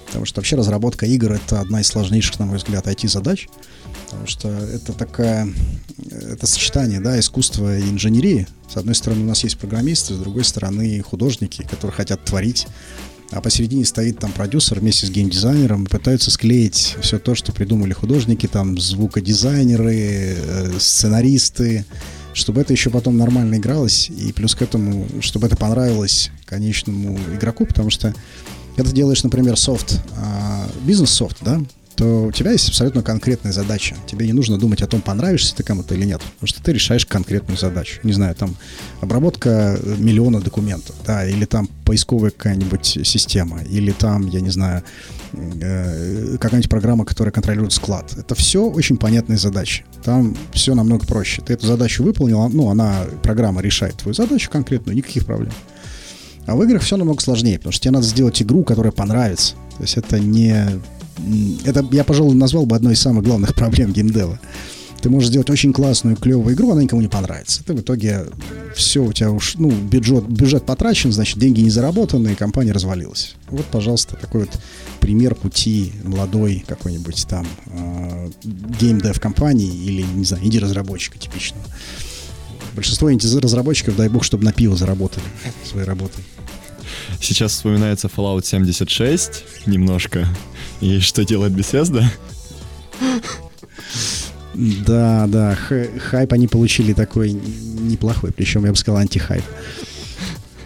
потому 0.06 0.24
что 0.24 0.40
вообще 0.40 0.56
разработка 0.56 1.04
игр 1.06 1.32
это 1.32 1.60
одна 1.60 1.80
из 1.80 1.88
сложнейших, 1.88 2.38
на 2.38 2.46
мой 2.46 2.58
взгляд, 2.58 2.86
IT-задач, 2.86 3.48
потому 4.06 4.26
что 4.26 4.48
это 4.48 4.92
такая, 4.92 5.48
это 6.10 6.46
сочетание, 6.46 7.00
да, 7.00 7.18
искусства 7.18 7.76
и 7.76 7.82
инженерии. 7.82 8.46
С 8.72 8.76
одной 8.76 8.94
стороны 8.94 9.22
у 9.22 9.26
нас 9.26 9.42
есть 9.44 9.58
программисты, 9.58 10.14
с 10.14 10.18
другой 10.18 10.44
стороны 10.44 11.02
художники, 11.02 11.62
которые 11.62 11.94
хотят 11.94 12.24
творить, 12.24 12.66
а 13.30 13.42
посередине 13.42 13.84
стоит 13.84 14.18
там 14.18 14.32
продюсер 14.32 14.80
вместе 14.80 15.06
с 15.06 15.10
геймдизайнером 15.10 15.84
и 15.84 15.88
пытаются 15.88 16.30
склеить 16.30 16.96
все 17.00 17.18
то, 17.18 17.34
что 17.34 17.52
придумали 17.52 17.92
художники, 17.92 18.46
там 18.46 18.78
звукодизайнеры, 18.78 19.94
э, 19.94 20.70
сценаристы, 20.78 21.84
чтобы 22.38 22.60
это 22.60 22.72
еще 22.72 22.90
потом 22.90 23.18
нормально 23.18 23.56
игралось, 23.56 24.08
и 24.08 24.32
плюс 24.32 24.54
к 24.54 24.62
этому, 24.62 25.06
чтобы 25.20 25.48
это 25.48 25.56
понравилось 25.56 26.30
конечному 26.46 27.18
игроку, 27.34 27.66
потому 27.66 27.90
что 27.90 28.14
когда 28.76 28.90
ты 28.90 28.94
делаешь, 28.94 29.24
например, 29.24 29.56
софт, 29.56 30.00
а, 30.16 30.68
бизнес-софт, 30.84 31.38
да, 31.40 31.60
то 31.98 32.26
у 32.26 32.32
тебя 32.32 32.52
есть 32.52 32.68
абсолютно 32.68 33.02
конкретная 33.02 33.50
задача. 33.50 33.96
Тебе 34.06 34.24
не 34.24 34.32
нужно 34.32 34.56
думать 34.56 34.82
о 34.82 34.86
том, 34.86 35.00
понравишься 35.00 35.56
ты 35.56 35.64
кому-то 35.64 35.96
или 35.96 36.04
нет, 36.04 36.20
потому 36.20 36.46
что 36.46 36.62
ты 36.62 36.72
решаешь 36.72 37.04
конкретную 37.04 37.58
задачу. 37.58 37.98
Не 38.04 38.12
знаю, 38.12 38.36
там 38.36 38.54
обработка 39.00 39.76
миллиона 39.98 40.40
документов, 40.40 40.94
да, 41.04 41.26
или 41.26 41.44
там 41.44 41.68
поисковая 41.84 42.30
какая-нибудь 42.30 43.00
система, 43.02 43.64
или 43.64 43.90
там, 43.90 44.28
я 44.28 44.40
не 44.40 44.50
знаю, 44.50 44.84
э, 45.32 46.36
какая-нибудь 46.38 46.70
программа, 46.70 47.04
которая 47.04 47.32
контролирует 47.32 47.72
склад. 47.72 48.14
Это 48.16 48.36
все 48.36 48.64
очень 48.64 48.96
понятные 48.96 49.36
задачи. 49.36 49.84
Там 50.04 50.36
все 50.52 50.76
намного 50.76 51.04
проще. 51.04 51.42
Ты 51.42 51.54
эту 51.54 51.66
задачу 51.66 52.04
выполнил, 52.04 52.48
ну, 52.48 52.70
она, 52.70 53.06
программа 53.24 53.60
решает 53.60 53.96
твою 53.96 54.14
задачу 54.14 54.48
конкретную, 54.52 54.96
никаких 54.96 55.26
проблем. 55.26 55.52
А 56.46 56.54
в 56.54 56.62
играх 56.62 56.82
все 56.82 56.96
намного 56.96 57.20
сложнее, 57.20 57.58
потому 57.58 57.72
что 57.72 57.82
тебе 57.82 57.90
надо 57.90 58.06
сделать 58.06 58.40
игру, 58.40 58.62
которая 58.62 58.92
понравится. 58.92 59.54
То 59.76 59.82
есть 59.82 59.96
это 59.96 60.20
не 60.20 60.80
это, 61.64 61.86
я, 61.92 62.04
пожалуй, 62.04 62.34
назвал 62.34 62.66
бы 62.66 62.76
одной 62.76 62.94
из 62.94 63.00
самых 63.00 63.24
главных 63.24 63.54
проблем 63.54 63.92
геймдева. 63.92 64.38
Ты 65.00 65.10
можешь 65.10 65.28
сделать 65.28 65.48
очень 65.48 65.72
классную, 65.72 66.16
клевую 66.16 66.56
игру, 66.56 66.72
она 66.72 66.82
никому 66.82 67.00
не 67.00 67.08
понравится. 67.08 67.62
Ты 67.64 67.72
в 67.72 67.80
итоге 67.80 68.26
все, 68.74 69.04
у 69.04 69.12
тебя 69.12 69.30
уж, 69.30 69.54
ну, 69.54 69.70
бюджет, 69.70 70.28
бюджет 70.28 70.66
потрачен, 70.66 71.12
значит, 71.12 71.38
деньги 71.38 71.60
не 71.60 71.70
заработаны, 71.70 72.32
и 72.32 72.34
компания 72.34 72.72
развалилась. 72.72 73.36
Вот, 73.48 73.64
пожалуйста, 73.66 74.16
такой 74.16 74.42
вот 74.42 74.50
пример 74.98 75.36
пути 75.36 75.92
молодой 76.02 76.64
какой-нибудь 76.66 77.26
там 77.28 77.46
э, 77.66 78.30
геймдев 78.42 79.20
компании 79.20 79.72
или, 79.72 80.02
не 80.02 80.24
знаю, 80.24 80.44
инди-разработчика 80.44 81.16
типичного. 81.18 81.64
Большинство 82.74 83.12
инди-разработчиков, 83.12 83.96
дай 83.96 84.08
бог, 84.08 84.24
чтобы 84.24 84.44
на 84.44 84.52
пиво 84.52 84.76
заработали 84.76 85.24
своей 85.64 85.86
работой. 85.86 86.24
Сейчас 87.20 87.52
вспоминается 87.52 88.08
Fallout 88.08 88.44
76 88.44 89.44
немножко. 89.66 90.26
И 90.80 91.00
что 91.00 91.24
делает 91.24 91.52
Bethesda? 91.52 92.04
Да, 94.54 95.26
да, 95.28 95.56
хайп 95.56 96.32
они 96.32 96.48
получили 96.48 96.92
такой 96.92 97.30
неплохой, 97.32 98.32
причем 98.32 98.64
я 98.64 98.72
бы 98.72 98.76
сказал 98.76 99.00
антихайп. 99.00 99.44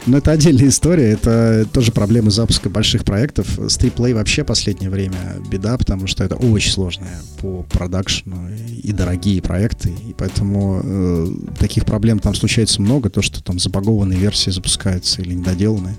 Но 0.07 0.19
это 0.19 0.33
отдельная 0.33 0.69
история, 0.69 1.13
это 1.13 1.65
тоже 1.73 1.93
проблемы 1.93 2.31
запуска 2.31 2.69
больших 2.69 3.05
проектов. 3.05 3.47
С 3.59 3.79
AAA 3.79 4.15
вообще 4.15 4.43
последнее 4.43 4.91
время 4.91 5.37
беда, 5.49 5.79
потому 5.79 6.09
что 6.09 6.25
это 6.25 6.35
очень 6.35 6.73
сложные 6.73 7.19
по 7.41 7.63
продакшну 7.71 8.49
и 8.83 8.93
дорогие 8.93 9.41
проекты, 9.41 9.91
и 9.91 10.13
поэтому 10.13 10.81
э, 10.83 11.29
таких 11.59 11.85
проблем 11.85 12.19
там 12.19 12.35
случается 12.35 12.83
много, 12.83 13.11
то, 13.11 13.23
что 13.23 13.45
там 13.45 13.61
забагованные 13.61 14.19
версии 14.19 14.51
запускаются 14.51 15.23
или 15.23 15.35
недоделанные. 15.35 15.95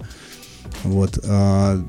Вот. 0.84 1.20
А, 1.26 1.84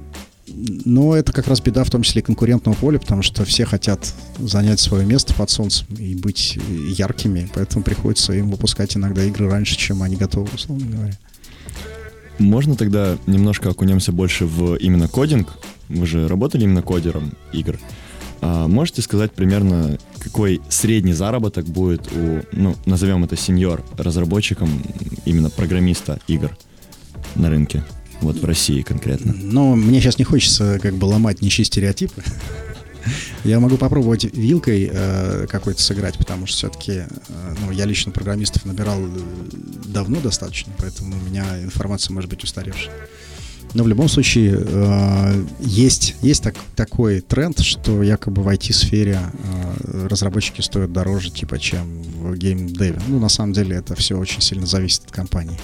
но 0.46 1.16
это 1.16 1.32
как 1.32 1.48
раз 1.48 1.60
беда 1.60 1.84
в 1.84 1.90
том 1.90 2.02
числе 2.02 2.20
и 2.20 2.24
конкурентного 2.24 2.74
поля, 2.76 2.98
потому 2.98 3.22
что 3.22 3.44
все 3.44 3.64
хотят 3.64 4.12
занять 4.38 4.80
свое 4.80 5.06
место 5.06 5.34
под 5.34 5.50
солнцем 5.50 5.86
и 5.96 6.14
быть 6.14 6.58
яркими, 6.88 7.50
поэтому 7.54 7.82
приходится 7.82 8.32
им 8.32 8.50
выпускать 8.50 8.96
иногда 8.96 9.24
игры 9.24 9.48
раньше, 9.48 9.76
чем 9.76 10.02
они 10.02 10.16
готовы, 10.16 10.48
условно 10.54 10.86
говоря. 10.86 11.18
Можно 12.38 12.74
тогда 12.74 13.16
немножко 13.26 13.70
окунемся 13.70 14.12
больше 14.12 14.44
в 14.44 14.74
именно 14.76 15.08
кодинг? 15.08 15.56
Вы 15.88 16.06
же 16.06 16.28
работали 16.28 16.64
именно 16.64 16.82
кодером 16.82 17.32
игр. 17.52 17.78
А 18.40 18.66
можете 18.68 19.00
сказать 19.02 19.32
примерно, 19.32 19.98
какой 20.18 20.60
средний 20.68 21.12
заработок 21.12 21.64
будет 21.64 22.06
у, 22.12 22.40
ну, 22.52 22.74
назовем 22.84 23.24
это 23.24 23.36
сеньор, 23.36 23.82
разработчиком, 23.96 24.68
именно 25.24 25.48
программиста 25.48 26.18
игр 26.26 26.56
на 27.36 27.48
рынке? 27.48 27.84
Вот 28.20 28.40
в 28.40 28.44
России 28.44 28.82
конкретно. 28.82 29.34
Но 29.34 29.76
мне 29.76 30.00
сейчас 30.00 30.18
не 30.18 30.24
хочется 30.24 30.78
как 30.80 30.94
бы 30.94 31.04
ломать 31.06 31.42
ничьи 31.42 31.64
стереотипы. 31.64 32.22
Я 33.44 33.60
могу 33.60 33.76
попробовать 33.76 34.24
вилкой 34.24 34.90
э, 34.90 35.46
какой-то 35.50 35.82
сыграть, 35.82 36.16
потому 36.16 36.46
что 36.46 36.56
все-таки 36.56 36.92
э, 36.92 37.54
ну, 37.60 37.70
я 37.70 37.84
лично 37.84 38.12
программистов 38.12 38.64
набирал 38.64 38.98
э, 38.98 39.08
давно 39.84 40.20
достаточно, 40.20 40.72
поэтому 40.78 41.14
у 41.14 41.20
меня 41.28 41.44
информация 41.62 42.14
может 42.14 42.30
быть 42.30 42.42
устаревшей. 42.42 42.90
Но 43.74 43.82
в 43.82 43.88
любом 43.88 44.08
случае 44.08 44.56
э, 44.56 45.44
есть, 45.60 46.14
есть 46.22 46.42
так, 46.44 46.54
такой 46.76 47.20
тренд, 47.20 47.58
что 47.58 48.02
якобы 48.02 48.42
в 48.42 48.48
IT-сфере 48.48 49.18
э, 49.20 50.06
разработчики 50.08 50.60
стоят 50.60 50.92
дороже, 50.92 51.30
типа, 51.30 51.58
чем 51.58 52.02
в 52.02 52.36
геймдеве. 52.36 53.00
Ну, 53.08 53.18
на 53.18 53.28
самом 53.28 53.52
деле 53.52 53.76
это 53.76 53.96
все 53.96 54.16
очень 54.16 54.40
сильно 54.40 54.64
зависит 54.64 55.04
от 55.06 55.10
компании. 55.10 55.58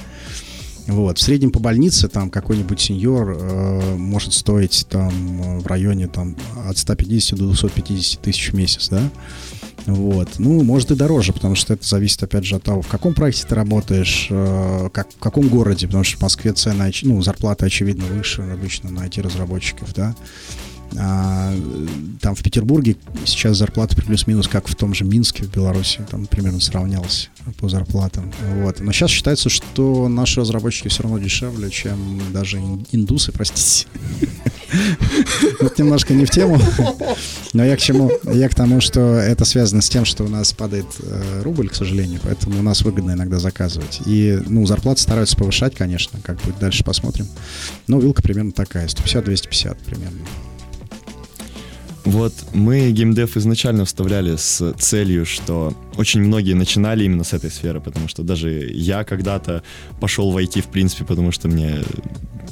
Вот. 0.87 1.18
В 1.18 1.22
среднем 1.22 1.50
по 1.50 1.60
больнице 1.60 2.08
там 2.08 2.30
какой-нибудь 2.30 2.80
сеньор 2.80 3.37
э, 3.38 3.96
может 3.96 4.32
стоить 4.32 4.87
там 4.88 5.60
в 5.60 5.66
районе 5.66 6.08
там 6.08 6.37
от 6.66 6.78
150 6.78 7.38
до 7.38 7.46
250 7.46 8.20
тысяч 8.20 8.52
в 8.52 8.56
месяц, 8.56 8.88
да? 8.88 9.10
Вот. 9.87 10.28
Ну, 10.38 10.62
может 10.62 10.90
и 10.90 10.94
дороже, 10.94 11.32
потому 11.32 11.54
что 11.54 11.75
это 11.75 11.87
зависит, 11.87 12.22
опять 12.22 12.44
же, 12.44 12.56
от 12.56 12.62
того, 12.62 12.82
в 12.82 12.88
каком 12.88 13.14
проекте 13.14 13.46
ты 13.46 13.54
работаешь, 13.54 14.28
э, 14.30 14.88
как, 14.92 15.08
в 15.10 15.18
каком 15.18 15.49
городе, 15.49 15.87
потому 15.87 16.04
что 16.04 16.18
в 16.18 16.22
Москве 16.22 16.52
цены, 16.52 16.92
ну, 17.02 17.22
зарплаты, 17.22 17.66
очевидно, 17.66 18.04
выше 18.04 18.42
обычно 18.42 18.90
на 18.90 19.06
IT-разработчиков, 19.06 19.94
да. 19.94 20.14
А, 20.99 21.54
там 22.20 22.35
в 22.35 22.42
Петербурге 22.42 22.97
сейчас 23.25 23.56
зарплата 23.56 23.97
плюс-минус 23.97 24.49
как 24.49 24.68
в 24.68 24.75
том 24.75 24.94
же 24.94 25.04
Минске, 25.04 25.44
в 25.44 25.50
Беларуси, 25.50 26.00
там 26.11 26.26
примерно 26.26 26.61
сравнялась 26.61 27.30
по 27.59 27.68
зарплатам. 27.68 28.32
Вот. 28.56 28.80
Но 28.80 28.92
сейчас 28.92 29.11
считается, 29.11 29.49
что 29.49 30.09
наши 30.09 30.40
разработчики 30.40 30.88
все 30.88 31.02
равно 31.02 31.18
дешевле, 31.18 31.70
чем 31.70 32.20
даже 32.32 32.59
индусы, 32.59 33.32
простите. 33.32 33.87
Вот 35.61 35.76
немножко 35.78 36.14
не 36.14 36.25
в 36.25 36.30
тему. 36.30 36.59
Но 37.52 37.64
я 37.64 37.76
к 37.76 37.80
чему? 37.80 38.11
Я 38.32 38.49
к 38.49 38.54
тому, 38.54 38.80
что 38.80 39.00
это 39.16 39.44
связано 39.44 39.82
с 39.82 39.88
тем, 39.88 40.04
что 40.04 40.25
у 40.25 40.28
нас 40.28 40.52
падает 40.52 40.87
э, 41.00 41.42
рубль, 41.42 41.68
к 41.68 41.75
сожалению, 41.75 42.20
поэтому 42.23 42.59
у 42.61 42.62
нас 42.62 42.82
выгодно 42.82 43.12
иногда 43.12 43.38
заказывать. 43.38 44.00
И, 44.06 44.40
ну, 44.47 44.64
зарплаты 44.66 45.02
стараются 45.02 45.37
повышать, 45.37 45.75
конечно, 45.75 46.20
как 46.23 46.40
будет 46.42 46.59
дальше 46.61 46.85
посмотрим. 46.85 47.26
Но 47.88 47.99
вилка 47.99 48.23
примерно 48.23 48.52
такая, 48.52 48.87
150-250 48.87 49.76
примерно. 49.85 50.20
Вот 52.04 52.33
мы 52.54 52.90
геймдев 52.90 53.37
изначально 53.37 53.85
вставляли 53.85 54.37
с 54.37 54.73
целью, 54.78 55.26
что 55.26 55.75
очень 55.97 56.23
многие 56.23 56.54
начинали 56.54 57.04
именно 57.04 57.25
с 57.25 57.33
этой 57.33 57.50
сферы, 57.50 57.80
потому 57.80 58.09
что 58.09 58.23
даже 58.23 58.50
я 58.73 59.04
когда-то 59.04 59.62
пошел 60.00 60.30
войти 60.30 60.61
в 60.62 60.66
принципе, 60.66 61.04
потому 61.04 61.30
что 61.30 61.49
мне 61.49 61.80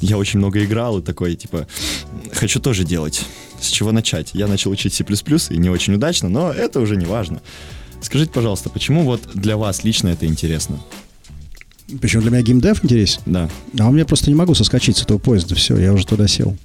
я 0.00 0.18
очень 0.18 0.38
много 0.38 0.64
играл 0.64 0.98
и 0.98 1.02
такой, 1.02 1.34
типа, 1.34 1.66
хочу 2.32 2.60
тоже 2.60 2.84
делать. 2.84 3.24
С 3.60 3.68
чего 3.68 3.90
начать? 3.90 4.30
Я 4.34 4.46
начал 4.46 4.70
учить 4.70 4.94
C++ 4.94 5.04
и 5.04 5.56
не 5.56 5.70
очень 5.70 5.94
удачно, 5.94 6.28
но 6.28 6.52
это 6.52 6.80
уже 6.80 6.96
не 6.96 7.06
важно. 7.06 7.40
Скажите, 8.00 8.30
пожалуйста, 8.30 8.70
почему 8.70 9.02
вот 9.02 9.22
для 9.34 9.56
вас 9.56 9.82
лично 9.82 10.08
это 10.08 10.26
интересно? 10.26 10.78
Почему 12.00 12.22
для 12.22 12.30
меня 12.30 12.42
геймдев 12.42 12.84
интересен? 12.84 13.22
Да. 13.26 13.48
А 13.78 13.88
у 13.88 13.92
меня 13.92 14.04
просто 14.04 14.28
не 14.28 14.34
могу 14.36 14.54
соскочить 14.54 14.98
с 14.98 15.02
этого 15.02 15.18
поезда, 15.18 15.54
все, 15.54 15.76
я 15.78 15.92
уже 15.92 16.06
туда 16.06 16.28
сел. 16.28 16.56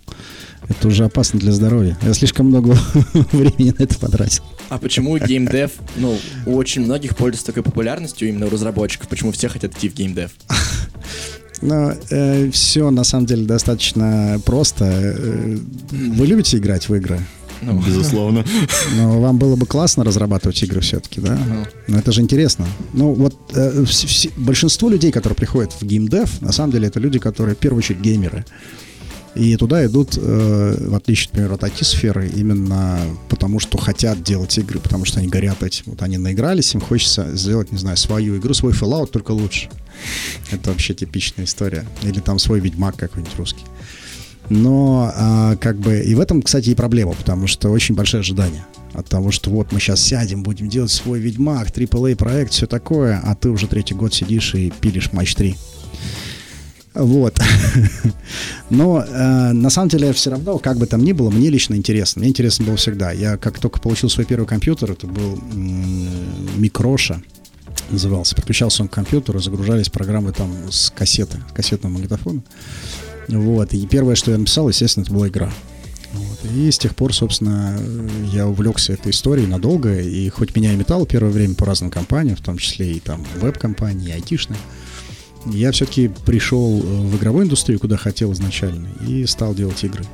Это 0.68 0.88
уже 0.88 1.06
опасно 1.06 1.40
для 1.40 1.52
здоровья. 1.52 1.98
Я 2.02 2.14
слишком 2.14 2.48
много 2.48 2.78
времени 3.32 3.76
на 3.78 3.84
это 3.84 3.98
потратил. 4.00 4.44
А 4.70 4.78
почему 4.78 5.18
геймдев, 5.18 5.72
ну, 5.98 6.18
у 6.46 6.56
очень 6.56 6.84
многих 6.84 7.16
пользуется 7.16 7.48
такой 7.48 7.64
популярностью 7.64 8.30
именно 8.30 8.48
у 8.48 8.50
разработчиков? 8.50 9.08
Почему 9.08 9.32
все 9.32 9.50
хотят 9.50 9.76
идти 9.76 9.90
в 9.90 9.94
геймдев? 9.94 10.32
Ну, 11.66 11.94
э, 12.10 12.52
все 12.52 12.90
на 12.92 13.06
самом 13.06 13.26
деле 13.26 13.46
достаточно 13.46 14.38
просто. 14.44 14.84
Э, 14.84 15.58
вы 15.92 16.28
любите 16.28 16.58
играть 16.58 16.90
в 16.90 16.96
игры? 16.96 17.22
Ну, 17.62 17.82
безусловно. 17.88 18.44
Но 18.98 19.22
вам 19.22 19.38
было 19.38 19.56
бы 19.56 19.66
классно 19.66 20.04
разрабатывать 20.04 20.62
игры 20.64 20.82
все-таки, 20.82 21.22
да? 21.22 21.38
Ну. 21.48 21.66
Но 21.88 22.00
это 22.00 22.12
же 22.12 22.22
интересно. 22.22 22.66
Ну, 22.94 23.14
вот 23.14 23.36
э, 23.56 23.86
большинство 24.36 24.90
людей, 24.90 25.12
которые 25.12 25.36
приходят 25.38 25.72
в 25.72 25.86
геймдев, 25.86 26.42
на 26.42 26.52
самом 26.52 26.72
деле 26.72 26.88
это 26.88 27.00
люди, 27.00 27.20
которые 27.20 27.56
в 27.56 27.60
первую 27.60 27.80
очередь 27.80 28.02
геймеры. 28.02 28.46
И 29.36 29.56
туда 29.58 29.84
идут, 29.86 30.16
э, 30.16 30.88
в 30.88 30.96
отличие, 30.96 31.30
например, 31.32 31.54
от 31.54 31.64
IT-сферы, 31.64 32.30
именно 32.36 33.00
потому, 33.30 33.60
что 33.60 33.78
хотят 33.80 34.22
делать 34.22 34.56
игры, 34.60 34.80
потому 34.80 35.06
что 35.06 35.20
они 35.20 35.28
горят 35.28 35.64
этим. 35.64 35.86
Вот 35.88 36.02
они 36.04 36.18
наигрались, 36.18 36.76
им 36.76 36.82
хочется 36.82 37.36
сделать, 37.36 37.72
не 37.72 37.80
знаю, 37.80 37.98
свою 37.98 38.38
игру, 38.38 38.54
свой 38.54 38.74
Fallout, 38.74 39.08
только 39.08 39.32
лучше. 39.32 39.70
Это 40.52 40.70
вообще 40.70 40.94
типичная 40.94 41.46
история. 41.46 41.86
Или 42.04 42.20
там 42.20 42.38
свой 42.38 42.60
Ведьмак 42.60 42.96
какой-нибудь 42.96 43.36
русский. 43.38 43.64
Но 44.50 45.12
а, 45.16 45.56
как 45.56 45.80
бы 45.80 46.02
и 46.02 46.14
в 46.14 46.20
этом, 46.20 46.42
кстати, 46.42 46.70
и 46.70 46.76
проблема, 46.76 47.14
потому 47.14 47.48
что 47.48 47.70
очень 47.70 47.96
большое 47.96 48.22
ожидание 48.22 48.66
от 48.94 49.08
того, 49.08 49.32
что 49.32 49.50
вот 49.50 49.72
мы 49.72 49.80
сейчас 49.80 50.02
сядем, 50.02 50.44
будем 50.44 50.70
делать 50.70 50.92
свой 50.92 51.20
Ведьмак, 51.20 51.70
AAA 51.70 52.16
проект, 52.16 52.52
все 52.52 52.68
такое, 52.68 53.20
а 53.24 53.34
ты 53.36 53.50
уже 53.50 53.68
третий 53.68 53.96
год 53.96 54.14
сидишь 54.14 54.54
и 54.54 54.72
пилишь 54.82 55.12
матч 55.12 55.34
3. 55.34 55.56
Вот. 56.94 57.40
Но 58.70 59.04
э, 59.04 59.52
на 59.52 59.70
самом 59.70 59.90
деле 59.90 60.14
все 60.14 60.30
равно, 60.32 60.60
как 60.60 60.78
бы 60.78 60.86
там 60.86 61.04
ни 61.04 61.12
было, 61.12 61.30
мне 61.30 61.50
лично 61.50 61.76
интересно. 61.76 62.20
Мне 62.20 62.30
интересно 62.30 62.66
было 62.66 62.78
всегда. 62.78 63.12
Я 63.12 63.38
как 63.38 63.60
только 63.60 63.80
получил 63.80 64.10
свой 64.10 64.26
первый 64.26 64.46
компьютер, 64.46 64.92
это 64.92 65.08
был 65.08 65.40
Микроша 66.58 67.22
назывался. 67.90 68.36
Подключался 68.36 68.84
он 68.84 68.90
к 68.90 68.94
компьютеру, 68.94 69.40
загружались 69.40 69.90
программы 69.90 70.32
там 70.32 70.72
с 70.72 70.92
кассеты, 70.92 71.40
с 71.50 71.54
кассетного 71.54 71.94
магнитофона. 71.94 72.42
Вот. 73.28 73.74
И 73.74 73.86
первое, 73.88 74.16
что 74.16 74.32
я 74.32 74.38
написал, 74.38 74.70
естественно, 74.70 75.04
это 75.04 75.14
была 75.14 75.28
игра. 75.28 75.52
Вот. 76.14 76.40
И 76.52 76.70
с 76.70 76.78
тех 76.78 76.96
пор, 76.96 77.14
собственно, 77.14 77.80
я 78.32 78.48
увлекся 78.48 78.94
этой 78.94 79.12
историей 79.12 79.48
надолго. 79.48 80.00
И 80.00 80.30
хоть 80.30 80.56
меня 80.56 80.74
и 80.74 80.76
метал 80.76 81.06
первое 81.06 81.32
время 81.32 81.56
по 81.56 81.66
разным 81.66 81.90
компаниям, 81.90 82.36
в 82.36 82.42
том 82.42 82.58
числе 82.58 82.92
и 82.92 83.00
там 83.00 83.26
веб-компании, 83.38 84.10
и 84.10 84.12
айтишные, 84.12 84.60
я 85.46 85.72
все-таки 85.72 86.10
пришел 86.26 86.80
э, 86.80 86.84
в 86.84 87.18
игровую 87.18 87.46
индустрию, 87.46 87.80
куда 87.80 87.98
хотел 87.98 88.34
изначально, 88.34 88.88
и 89.08 89.26
стал 89.26 89.54
делать 89.54 89.84
игры. 89.84 90.06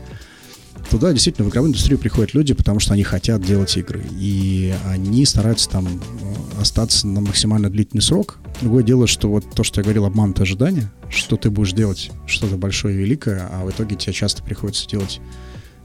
Туда 0.89 1.13
действительно 1.13 1.48
в 1.48 1.51
игровую 1.51 1.69
индустрию 1.69 2.00
приходят 2.00 2.33
люди, 2.33 2.53
потому 2.55 2.79
что 2.79 2.93
они 2.93 3.03
хотят 3.03 3.43
делать 3.43 3.77
игры. 3.77 4.03
И 4.17 4.74
они 4.86 5.24
стараются 5.25 5.69
там 5.69 5.86
э, 5.88 6.62
остаться 6.62 7.07
на 7.07 7.21
максимально 7.21 7.69
длительный 7.69 8.01
срок. 8.01 8.39
Другое 8.62 8.83
дело, 8.83 9.05
что 9.05 9.29
вот 9.29 9.45
то, 9.53 9.63
что 9.63 9.81
я 9.81 9.83
говорил, 9.83 10.05
обманутое 10.05 10.45
ожидание, 10.45 10.91
что 11.09 11.38
ты 11.38 11.51
будешь 11.51 11.74
делать 11.74 12.12
что-то 12.25 12.57
большое 12.57 12.95
и 12.95 12.98
великое, 12.98 13.48
а 13.51 13.65
в 13.65 13.69
итоге 13.69 13.95
тебе 13.95 14.13
часто 14.13 14.41
приходится 14.41 14.88
делать 14.88 15.19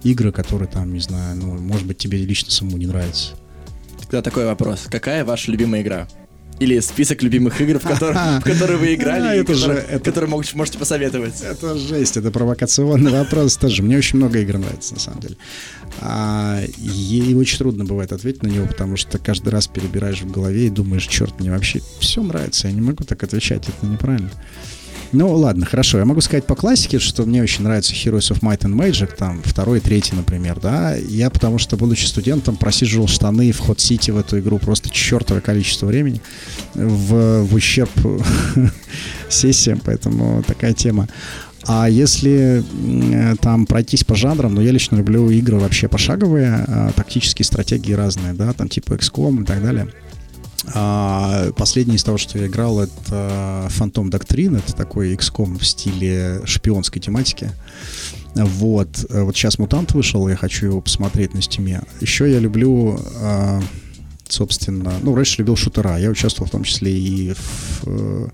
игры, 0.02 0.32
которые 0.32 0.68
там, 0.68 0.92
не 0.92 1.00
знаю, 1.00 1.36
ну, 1.36 1.58
может 1.58 1.86
быть, 1.86 1.98
тебе 1.98 2.18
лично 2.18 2.50
самому 2.50 2.78
не 2.78 2.86
нравятся. 2.86 3.32
Тогда 4.00 4.22
такой 4.22 4.46
вопрос. 4.46 4.86
Какая 4.90 5.24
ваша 5.24 5.50
любимая 5.50 5.82
игра? 5.82 6.08
Или 6.60 6.78
список 6.80 7.22
любимых 7.22 7.60
игр, 7.60 7.78
в 7.80 7.82
которые, 7.82 8.14
в 8.40 8.44
которые 8.44 8.76
вы 8.78 8.94
играли, 8.94 9.26
А, 9.26 9.34
и 9.34 9.40
это 9.40 9.54
же- 9.54 9.60
которые, 9.66 9.84
это- 9.88 10.04
которые 10.04 10.30
мог- 10.30 10.54
можете 10.54 10.78
посоветовать. 10.78 11.40
Это 11.42 11.76
жесть, 11.76 12.16
это 12.16 12.30
провокационный 12.30 13.10
вопрос 13.10 13.56
тоже. 13.56 13.82
Мне 13.82 13.98
очень 13.98 14.18
много 14.18 14.38
игр 14.38 14.58
нравится, 14.58 14.94
на 14.94 15.00
самом 15.00 15.20
деле. 15.20 15.36
А, 16.00 16.60
и 16.78 17.34
очень 17.36 17.58
трудно 17.58 17.84
бывает 17.84 18.12
ответить 18.12 18.42
на 18.42 18.48
него, 18.48 18.66
потому 18.66 18.96
что 18.96 19.18
каждый 19.18 19.48
раз 19.48 19.66
перебираешь 19.66 20.22
в 20.22 20.30
голове 20.30 20.66
и 20.66 20.70
думаешь, 20.70 21.06
черт, 21.06 21.40
мне 21.40 21.50
вообще 21.50 21.80
все 21.98 22.22
нравится, 22.22 22.68
я 22.68 22.74
не 22.74 22.80
могу 22.80 23.02
так 23.04 23.22
отвечать, 23.24 23.64
это 23.68 23.86
неправильно. 23.86 24.30
Ну, 25.12 25.32
ладно, 25.34 25.64
хорошо. 25.64 25.98
Я 25.98 26.04
могу 26.04 26.20
сказать 26.20 26.46
по 26.46 26.54
классике, 26.54 26.98
что 26.98 27.24
мне 27.24 27.42
очень 27.42 27.62
нравится 27.62 27.92
Heroes 27.92 28.32
of 28.32 28.40
Might 28.40 28.60
and 28.60 28.74
Magic, 28.74 29.16
там, 29.16 29.42
второй, 29.44 29.80
третий, 29.80 30.14
например, 30.16 30.58
да. 30.60 30.96
Я, 30.96 31.30
потому 31.30 31.58
что, 31.58 31.76
будучи 31.76 32.06
студентом, 32.06 32.56
просиживал 32.56 33.06
штаны 33.06 33.52
в 33.52 33.60
Hot 33.68 33.76
City 33.76 34.12
в 34.12 34.18
эту 34.18 34.38
игру 34.40 34.58
просто 34.58 34.90
чертовое 34.90 35.40
количество 35.40 35.86
времени 35.86 36.20
в, 36.74 37.42
в 37.42 37.54
ущерб 37.54 37.90
сессиям, 39.28 39.80
поэтому 39.84 40.42
такая 40.46 40.72
тема. 40.72 41.08
А 41.66 41.88
если 41.88 42.62
там 43.40 43.66
пройтись 43.66 44.04
по 44.04 44.14
жанрам, 44.14 44.54
ну, 44.54 44.60
я 44.60 44.70
лично 44.70 44.96
люблю 44.96 45.30
игры 45.30 45.58
вообще 45.58 45.88
пошаговые, 45.88 46.64
а, 46.66 46.92
тактические 46.94 47.46
стратегии 47.46 47.92
разные, 47.92 48.34
да, 48.34 48.52
там 48.52 48.68
типа 48.68 48.94
XCOM 48.94 49.42
и 49.42 49.44
так 49.46 49.62
далее. 49.62 49.88
А, 50.72 51.52
последний 51.52 51.96
из 51.96 52.04
того, 52.04 52.18
что 52.18 52.38
я 52.38 52.46
играл, 52.46 52.80
это 52.80 53.68
Phantom 53.70 54.10
Doctrine, 54.10 54.58
это 54.58 54.74
такой 54.74 55.14
XCOM 55.14 55.58
в 55.58 55.66
стиле 55.66 56.40
шпионской 56.44 57.02
тематики. 57.02 57.50
Вот, 58.34 59.04
Э, 59.10 59.22
вот 59.22 59.36
сейчас 59.36 59.58
Мутант 59.58 59.92
вышел, 59.92 60.28
я 60.28 60.36
хочу 60.36 60.66
его 60.66 60.80
посмотреть 60.80 61.34
на 61.34 61.42
стиме. 61.42 61.82
Еще 62.00 62.30
я 62.30 62.38
люблю, 62.38 62.98
а, 63.20 63.60
собственно, 64.28 64.92
ну, 65.02 65.14
раньше 65.14 65.38
любил 65.38 65.56
шутера. 65.56 65.98
Я 65.98 66.10
участвовал 66.10 66.48
в 66.48 66.50
том 66.50 66.64
числе 66.64 66.92
и 66.92 67.34
в 67.34 67.82
э, 67.86 68.28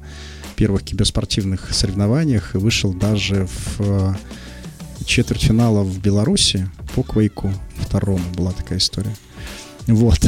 первых 0.56 0.82
киберспортивных 0.82 1.72
соревнованиях 1.74 2.54
и 2.54 2.58
вышел 2.58 2.92
даже 2.92 3.46
в 3.46 3.80
э, 3.80 4.14
четвертьфинала 5.04 5.82
в 5.82 5.98
Беларуси 5.98 6.68
по 6.94 7.02
Квейку 7.02 7.52
второму 7.76 8.24
была 8.36 8.52
такая 8.52 8.78
история. 8.78 9.14
Вот. 9.94 10.18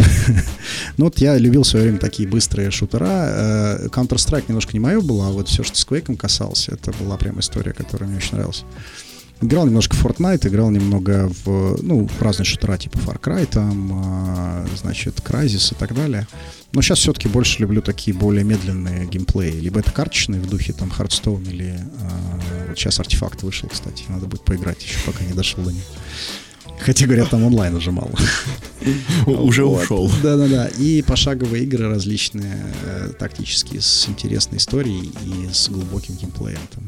ну 0.96 1.06
вот 1.06 1.18
я 1.18 1.38
любил 1.38 1.62
в 1.62 1.66
свое 1.66 1.84
время 1.84 1.98
такие 1.98 2.28
быстрые 2.28 2.70
шутера. 2.70 3.06
Э, 3.06 3.88
Counter-Strike 3.88 4.44
немножко 4.48 4.72
не 4.72 4.80
мое 4.80 5.00
было, 5.00 5.28
а 5.28 5.30
вот 5.30 5.48
все, 5.48 5.62
что 5.62 5.76
с 5.76 5.86
Quake 5.86 6.16
касался, 6.16 6.72
это 6.72 6.92
была 7.00 7.16
прям 7.16 7.40
история, 7.40 7.72
которая 7.72 8.08
мне 8.08 8.18
очень 8.18 8.34
нравилась. 8.34 8.64
Играл 9.42 9.66
немножко 9.66 9.96
в 9.96 10.04
Fortnite, 10.04 10.46
играл 10.46 10.70
немного 10.70 11.28
в, 11.44 11.82
ну, 11.82 12.06
в 12.06 12.22
разные 12.22 12.46
шутера, 12.46 12.78
типа 12.78 12.98
Far 12.98 13.20
Cry, 13.20 13.44
там, 13.46 13.90
а, 13.92 14.66
значит, 14.80 15.18
Crysis 15.18 15.74
и 15.74 15.76
так 15.76 15.96
далее. 15.96 16.28
Но 16.72 16.80
сейчас 16.80 17.00
все-таки 17.00 17.28
больше 17.28 17.58
люблю 17.60 17.82
такие 17.82 18.16
более 18.16 18.44
медленные 18.44 19.04
геймплеи. 19.06 19.58
Либо 19.58 19.80
это 19.80 19.90
карточные 19.90 20.40
в 20.40 20.48
духе 20.48 20.72
там 20.72 20.92
Hearthstone 20.96 21.50
или 21.50 21.76
а, 22.00 22.40
вот 22.68 22.78
сейчас 22.78 23.00
артефакт 23.00 23.42
вышел, 23.42 23.68
кстати. 23.68 24.04
Надо 24.08 24.26
будет 24.26 24.44
поиграть 24.44 24.80
еще, 24.84 24.98
пока 25.04 25.24
не 25.24 25.32
дошел 25.32 25.64
до 25.64 25.72
него. 25.72 25.82
Хотя, 26.84 27.06
говорят, 27.06 27.30
там 27.30 27.44
онлайн 27.44 27.74
уже 27.74 27.92
мало. 27.92 28.12
Уже 29.26 29.64
Вот. 29.64 29.84
ушел. 29.84 30.10
Да-да-да. 30.22 30.66
И 30.66 31.02
пошаговые 31.02 31.62
игры 31.62 31.88
различные, 31.88 32.66
э, 32.84 33.12
тактические, 33.16 33.80
с 33.80 34.08
интересной 34.08 34.58
историей 34.58 35.12
и 35.24 35.52
с 35.52 35.68
глубоким 35.68 36.16
геймплеем. 36.16 36.58
Там. 36.74 36.84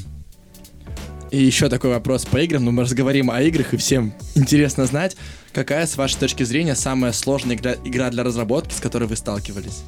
И 1.30 1.42
еще 1.42 1.68
такой 1.68 1.90
вопрос 1.90 2.24
по 2.24 2.38
играм. 2.38 2.64
Ну, 2.64 2.72
мы 2.72 2.82
разговорим 2.82 3.30
о 3.30 3.40
играх, 3.42 3.74
и 3.74 3.76
всем 3.76 4.12
интересно 4.34 4.86
знать, 4.86 5.16
какая, 5.52 5.86
с 5.86 5.96
вашей 5.96 6.18
точки 6.18 6.42
зрения, 6.42 6.74
самая 6.74 7.12
сложная 7.12 7.54
игра, 7.56 7.74
игра 7.84 8.10
для 8.10 8.24
разработки, 8.24 8.74
с 8.74 8.80
которой 8.80 9.08
вы 9.08 9.16
сталкивались? 9.16 9.82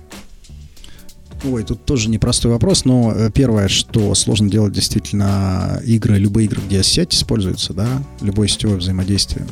Ой, 1.44 1.64
тут 1.64 1.84
тоже 1.84 2.08
непростой 2.08 2.52
вопрос, 2.52 2.84
но 2.84 3.12
э, 3.12 3.30
первое, 3.32 3.68
что 3.68 4.14
сложно 4.14 4.48
делать 4.48 4.72
действительно 4.72 5.80
игры, 5.84 6.16
любые 6.18 6.46
игры, 6.46 6.62
где 6.66 6.82
сеть 6.82 7.14
используется, 7.14 7.72
да, 7.74 8.02
любое 8.20 8.48
сетевое 8.48 8.78
взаимодействие. 8.78 9.46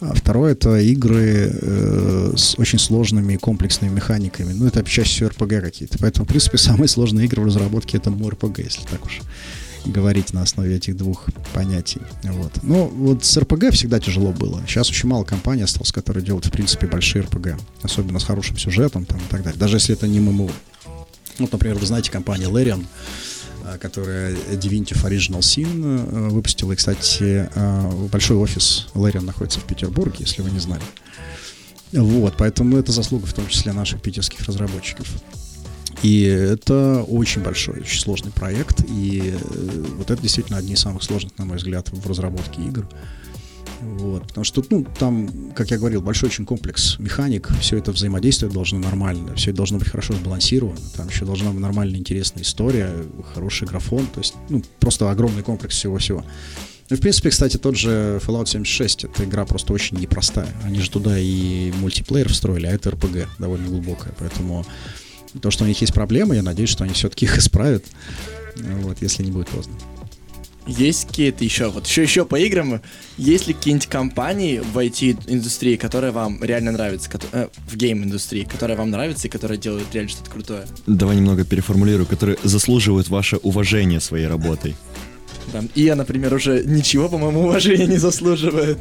А 0.00 0.14
второе 0.14 0.52
это 0.52 0.78
игры 0.78 1.50
э, 1.52 2.32
с 2.36 2.58
очень 2.58 2.78
сложными 2.78 3.34
и 3.34 3.36
комплексными 3.36 3.94
механиками. 3.94 4.52
Ну, 4.52 4.66
это 4.66 4.84
чаще 4.84 5.10
всего 5.10 5.30
RPG 5.30 5.60
какие-то. 5.60 5.98
Поэтому, 5.98 6.24
в 6.26 6.28
принципе, 6.28 6.58
самые 6.58 6.88
сложные 6.88 7.26
игры 7.26 7.42
в 7.42 7.46
разработке 7.46 7.96
это 7.96 8.10
RPG, 8.10 8.64
если 8.64 8.82
так 8.82 9.04
уж 9.04 9.22
говорить 9.86 10.32
на 10.32 10.42
основе 10.42 10.76
этих 10.76 10.96
двух 10.96 11.26
понятий. 11.54 12.00
Вот. 12.24 12.52
Ну, 12.62 12.86
вот 12.86 13.24
с 13.24 13.36
RPG 13.36 13.70
всегда 13.72 14.00
тяжело 14.00 14.32
было. 14.32 14.60
Сейчас 14.66 14.90
очень 14.90 15.08
мало 15.08 15.24
компаний 15.24 15.62
осталось, 15.62 15.92
которые 15.92 16.24
делают, 16.24 16.46
в 16.46 16.50
принципе, 16.50 16.86
большие 16.86 17.24
RPG. 17.24 17.58
Особенно 17.82 18.18
с 18.18 18.24
хорошим 18.24 18.58
сюжетом 18.58 19.04
там, 19.04 19.18
и 19.18 19.30
так 19.30 19.42
далее. 19.42 19.58
Даже 19.58 19.76
если 19.76 19.94
это 19.94 20.08
не 20.08 20.20
ММО. 20.20 20.50
Вот, 21.38 21.52
например, 21.52 21.78
вы 21.78 21.86
знаете 21.86 22.10
компанию 22.10 22.50
Larian, 22.50 22.84
которая 23.80 24.32
Divinity 24.32 24.94
Original 25.04 25.40
Sin 25.40 25.82
э, 25.84 26.28
выпустила. 26.28 26.72
И, 26.72 26.76
кстати, 26.76 27.48
э, 27.54 28.08
большой 28.10 28.36
офис 28.36 28.88
Larian 28.94 29.22
находится 29.22 29.60
в 29.60 29.64
Петербурге, 29.64 30.18
если 30.20 30.42
вы 30.42 30.50
не 30.50 30.58
знали. 30.58 30.82
Вот, 31.92 32.34
поэтому 32.36 32.76
это 32.76 32.92
заслуга 32.92 33.26
в 33.26 33.32
том 33.32 33.46
числе 33.48 33.72
наших 33.72 34.02
питерских 34.02 34.40
разработчиков. 34.44 35.08
И 36.02 36.22
это 36.22 37.04
очень 37.08 37.42
большой, 37.42 37.80
очень 37.80 38.00
сложный 38.00 38.32
проект. 38.32 38.84
И 38.88 39.34
э, 39.34 39.84
вот 39.96 40.10
это 40.10 40.20
действительно 40.20 40.58
одни 40.58 40.74
из 40.74 40.80
самых 40.80 41.02
сложных, 41.02 41.36
на 41.38 41.44
мой 41.44 41.56
взгляд, 41.56 41.88
в 41.90 42.08
разработке 42.08 42.62
игр. 42.62 42.86
Вот, 43.80 44.26
потому 44.28 44.44
что, 44.44 44.64
ну, 44.70 44.86
там, 44.98 45.52
как 45.54 45.70
я 45.70 45.78
говорил, 45.78 46.00
большой 46.00 46.28
очень 46.28 46.46
комплекс 46.46 46.98
механик, 46.98 47.48
все 47.60 47.76
это 47.76 47.92
взаимодействие 47.92 48.50
должно 48.50 48.78
нормально, 48.78 49.34
все 49.34 49.50
это 49.50 49.58
должно 49.58 49.78
быть 49.78 49.88
хорошо 49.88 50.14
сбалансировано, 50.14 50.78
там 50.96 51.08
еще 51.08 51.24
должна 51.24 51.50
быть 51.50 51.60
нормальная 51.60 51.98
интересная 51.98 52.42
история, 52.42 52.90
хороший 53.34 53.68
графон, 53.68 54.06
то 54.06 54.20
есть, 54.20 54.34
ну, 54.48 54.62
просто 54.80 55.10
огромный 55.10 55.42
комплекс 55.42 55.76
всего-всего. 55.76 56.24
Ну, 56.88 56.96
в 56.96 57.00
принципе, 57.00 57.30
кстати, 57.30 57.56
тот 57.56 57.76
же 57.76 58.20
Fallout 58.24 58.46
76, 58.46 59.04
эта 59.04 59.24
игра 59.24 59.44
просто 59.44 59.72
очень 59.72 59.98
непростая. 59.98 60.48
Они 60.64 60.80
же 60.80 60.88
туда 60.88 61.18
и 61.18 61.72
мультиплеер 61.80 62.28
встроили, 62.28 62.66
а 62.66 62.72
это 62.72 62.90
RPG 62.90 63.26
довольно 63.38 63.66
глубокая, 63.66 64.14
поэтому 64.18 64.64
то, 65.42 65.50
что 65.50 65.64
у 65.64 65.66
них 65.66 65.80
есть 65.80 65.92
проблемы, 65.92 66.36
я 66.36 66.42
надеюсь, 66.42 66.70
что 66.70 66.84
они 66.84 66.94
все-таки 66.94 67.26
их 67.26 67.36
исправят, 67.36 67.84
вот, 68.56 69.02
если 69.02 69.24
не 69.24 69.32
будет 69.32 69.48
поздно. 69.48 69.74
Есть 70.66 71.06
какие-то 71.08 71.44
еще, 71.44 71.68
вот 71.70 71.86
еще 71.86 72.02
еще 72.02 72.24
по 72.24 72.36
играм, 72.36 72.80
есть 73.18 73.46
ли 73.46 73.54
какие-нибудь 73.54 73.86
компании 73.88 74.58
в 74.58 74.76
IT-индустрии, 74.78 75.76
которые 75.76 76.10
вам 76.10 76.42
реально 76.42 76.72
нравятся, 76.72 77.08
кото- 77.08 77.28
э, 77.32 77.48
в 77.68 77.76
гейм-индустрии, 77.76 78.42
которые 78.44 78.76
вам 78.76 78.90
нравятся 78.90 79.28
и 79.28 79.30
которые 79.30 79.58
делают 79.58 79.86
реально 79.94 80.10
что-то 80.10 80.30
крутое? 80.30 80.66
Давай 80.86 81.16
немного 81.16 81.44
переформулирую, 81.44 82.06
которые 82.06 82.36
заслуживают 82.42 83.08
ваше 83.08 83.36
уважение 83.36 84.00
своей 84.00 84.26
работой. 84.26 84.74
Там, 85.52 85.68
и 85.76 85.82
я, 85.82 85.94
например, 85.94 86.34
уже 86.34 86.64
ничего, 86.64 87.08
по-моему, 87.08 87.42
уважения 87.42 87.86
не 87.86 87.98
заслуживает. 87.98 88.78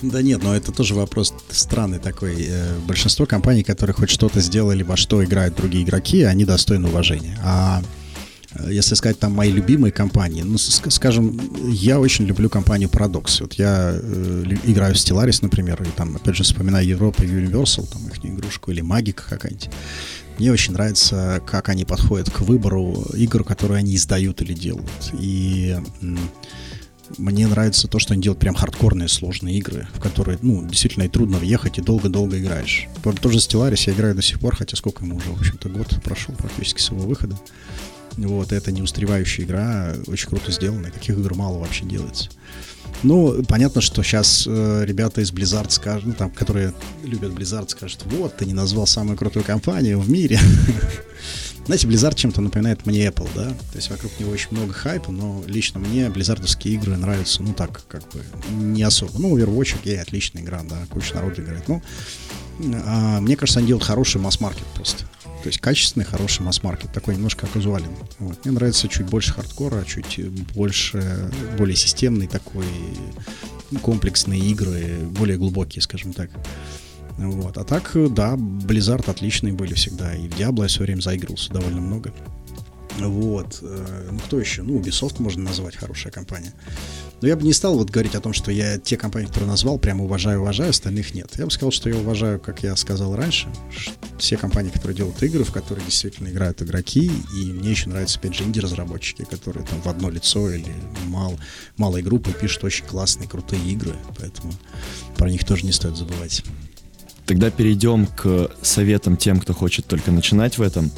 Да 0.00 0.22
нет, 0.22 0.42
но 0.42 0.56
это 0.56 0.72
тоже 0.72 0.94
вопрос 0.94 1.34
странный 1.50 1.98
такой. 1.98 2.36
Э, 2.48 2.78
Большинство 2.86 3.26
компаний, 3.26 3.62
которые 3.62 3.92
хоть 3.94 4.08
что-то 4.10 4.40
сделали, 4.40 4.82
во 4.82 4.96
что 4.96 5.22
играют 5.22 5.54
другие 5.56 5.84
игроки, 5.84 6.22
они 6.22 6.46
достойны 6.46 6.88
уважения. 6.88 7.38
А 7.44 7.82
если 8.68 8.94
сказать 8.94 9.18
там 9.18 9.32
мои 9.32 9.50
любимые 9.50 9.92
компании, 9.92 10.42
ну, 10.42 10.58
скажем, 10.58 11.40
я 11.68 12.00
очень 12.00 12.26
люблю 12.26 12.48
компанию 12.48 12.88
Paradox. 12.88 13.40
Вот 13.40 13.54
я 13.54 13.92
э, 13.92 14.44
играю 14.64 14.94
в 14.94 14.98
Stellaris, 14.98 15.38
например, 15.42 15.82
и 15.82 15.86
там, 15.96 16.16
опять 16.16 16.36
же, 16.36 16.42
вспоминаю 16.42 16.86
Европу 16.86 17.22
и 17.22 17.26
Universal, 17.26 17.90
там 17.90 18.06
их 18.08 18.24
игрушку, 18.24 18.70
или 18.70 18.80
Магика 18.80 19.24
какая-нибудь. 19.28 19.70
Мне 20.38 20.52
очень 20.52 20.74
нравится, 20.74 21.40
как 21.46 21.68
они 21.70 21.84
подходят 21.84 22.30
к 22.30 22.40
выбору 22.40 23.06
игр, 23.14 23.42
которые 23.42 23.78
они 23.78 23.96
издают 23.96 24.42
или 24.42 24.52
делают. 24.52 25.10
И 25.14 25.76
мне 27.18 27.46
нравится 27.46 27.88
то, 27.88 27.98
что 27.98 28.12
они 28.12 28.22
делают 28.22 28.40
прям 28.40 28.54
хардкорные 28.54 29.08
сложные 29.08 29.58
игры, 29.58 29.88
в 29.94 30.00
которые, 30.00 30.38
ну, 30.42 30.66
действительно 30.66 31.04
и 31.04 31.08
трудно 31.08 31.38
въехать, 31.38 31.78
и 31.78 31.82
долго-долго 31.82 32.38
играешь. 32.38 32.88
Тоже 33.20 33.38
Stellaris 33.38 33.84
я 33.86 33.92
играю 33.92 34.14
до 34.14 34.22
сих 34.22 34.40
пор, 34.40 34.56
хотя 34.56 34.76
сколько 34.76 35.04
ему 35.04 35.16
уже, 35.16 35.30
в 35.30 35.38
общем-то, 35.38 35.68
год 35.68 36.00
прошел 36.02 36.34
практически 36.34 36.80
с 36.80 36.90
его 36.90 37.02
выхода. 37.02 37.38
Вот, 38.16 38.52
это 38.52 38.72
не 38.72 38.82
устаревающая 38.82 39.44
игра, 39.44 39.94
очень 40.06 40.28
круто 40.28 40.50
сделана, 40.50 40.90
таких 40.90 41.18
игр 41.18 41.34
мало 41.34 41.58
вообще 41.58 41.84
делается. 41.84 42.30
Ну, 43.02 43.42
понятно, 43.44 43.80
что 43.80 44.02
сейчас 44.02 44.46
э, 44.46 44.84
ребята 44.86 45.20
из 45.20 45.30
Blizzard 45.30 45.70
скажут, 45.70 46.06
ну, 46.06 46.12
там, 46.14 46.30
которые 46.30 46.72
любят 47.04 47.32
Blizzard, 47.32 47.68
скажут, 47.68 48.02
вот, 48.06 48.36
ты 48.36 48.46
не 48.46 48.54
назвал 48.54 48.86
самую 48.86 49.18
крутую 49.18 49.44
компанию 49.44 50.00
в 50.00 50.08
мире. 50.10 50.40
Знаете, 51.66 51.88
Blizzard 51.88 52.14
чем-то 52.14 52.40
напоминает 52.40 52.86
мне 52.86 53.06
Apple, 53.06 53.28
да? 53.34 53.48
То 53.48 53.76
есть 53.76 53.90
вокруг 53.90 54.12
него 54.18 54.30
очень 54.30 54.48
много 54.52 54.72
хайпа, 54.72 55.10
но 55.10 55.42
лично 55.46 55.80
мне 55.80 56.08
близзардовские 56.08 56.74
игры 56.74 56.96
нравятся, 56.96 57.42
ну 57.42 57.52
так, 57.52 57.82
как 57.88 58.02
бы, 58.12 58.22
не 58.50 58.82
особо. 58.84 59.18
Ну, 59.18 59.36
Overwatch, 59.36 59.76
окей, 59.80 60.00
отличная 60.00 60.42
игра, 60.42 60.62
да, 60.62 60.86
куча 60.88 61.16
народу 61.16 61.42
играет. 61.42 61.66
Ну, 61.66 61.82
а, 62.84 63.20
мне 63.20 63.36
кажется, 63.36 63.58
они 63.58 63.68
делают 63.68 63.84
хороший 63.84 64.20
масс-маркет 64.20 64.66
просто. 64.74 65.04
То 65.46 65.50
есть 65.50 65.60
качественный, 65.60 66.04
хороший 66.04 66.42
масс-маркет, 66.42 66.92
такой 66.92 67.14
немножко 67.14 67.46
казуальный. 67.46 67.88
Вот. 68.18 68.44
Мне 68.44 68.52
нравится 68.52 68.88
чуть 68.88 69.06
больше 69.06 69.32
хардкора, 69.32 69.84
чуть 69.84 70.18
больше, 70.56 71.30
более 71.56 71.76
системный 71.76 72.26
такой, 72.26 72.66
комплексные 73.80 74.40
игры, 74.40 74.96
более 75.08 75.38
глубокие, 75.38 75.82
скажем 75.82 76.12
так. 76.12 76.30
Вот. 77.16 77.58
А 77.58 77.62
так, 77.62 77.92
да, 78.10 78.34
Blizzard 78.34 79.08
отличные 79.08 79.52
были 79.52 79.74
всегда. 79.74 80.16
И 80.16 80.26
в 80.26 80.36
Diablo 80.36 80.62
я 80.62 80.66
все 80.66 80.82
время 80.82 81.00
заигрывался 81.00 81.52
довольно 81.52 81.80
много. 81.80 82.12
Вот. 82.98 83.58
Э, 83.62 84.08
ну, 84.10 84.18
кто 84.18 84.40
еще? 84.40 84.62
Ну, 84.62 84.78
Ubisoft 84.78 85.16
можно 85.18 85.44
назвать 85.44 85.76
хорошая 85.76 86.12
компания. 86.12 86.52
Но 87.20 87.28
я 87.28 87.36
бы 87.36 87.42
не 87.42 87.52
стал 87.52 87.78
вот 87.78 87.90
говорить 87.90 88.14
о 88.14 88.20
том, 88.20 88.32
что 88.32 88.50
я 88.50 88.78
те 88.78 88.96
компании, 88.96 89.26
которые 89.26 89.48
назвал, 89.48 89.78
прямо 89.78 90.04
уважаю, 90.04 90.40
уважаю, 90.40 90.70
остальных 90.70 91.14
нет. 91.14 91.30
Я 91.38 91.46
бы 91.46 91.50
сказал, 91.50 91.70
что 91.70 91.88
я 91.88 91.96
уважаю, 91.96 92.38
как 92.38 92.62
я 92.62 92.76
сказал 92.76 93.16
раньше, 93.16 93.48
все 94.18 94.36
компании, 94.36 94.70
которые 94.70 94.96
делают 94.96 95.22
игры, 95.22 95.44
в 95.44 95.52
которые 95.52 95.84
действительно 95.84 96.28
играют 96.28 96.60
игроки, 96.60 97.10
и 97.34 97.52
мне 97.52 97.70
еще 97.70 97.88
нравятся, 97.88 98.18
опять 98.18 98.34
же, 98.34 98.44
инди-разработчики, 98.44 99.24
которые 99.24 99.64
там 99.66 99.80
в 99.80 99.86
одно 99.86 100.10
лицо 100.10 100.50
или 100.50 100.74
мал, 101.06 101.38
малой 101.78 102.02
группы 102.02 102.32
пишут 102.32 102.64
очень 102.64 102.84
классные, 102.84 103.28
крутые 103.28 103.62
игры, 103.64 103.94
поэтому 104.18 104.52
про 105.16 105.30
них 105.30 105.44
тоже 105.44 105.64
не 105.64 105.72
стоит 105.72 105.96
забывать. 105.96 106.44
Тогда 107.24 107.50
перейдем 107.50 108.06
к 108.06 108.50
советам 108.62 109.16
тем, 109.16 109.40
кто 109.40 109.52
хочет 109.52 109.86
только 109.86 110.12
начинать 110.12 110.58
в 110.58 110.62
этом. 110.62 110.92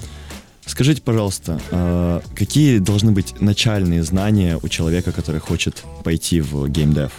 Скажите, 0.69 1.01
пожалуйста, 1.03 1.61
а, 1.71 2.23
какие 2.37 2.79
должны 2.79 3.11
быть 3.11 3.41
начальные 3.41 4.03
знания 4.03 4.61
у 4.63 4.69
человека, 4.69 5.13
который 5.13 5.41
хочет 5.41 5.83
пойти 6.05 6.41
в 6.41 6.69
геймдев? 6.69 7.11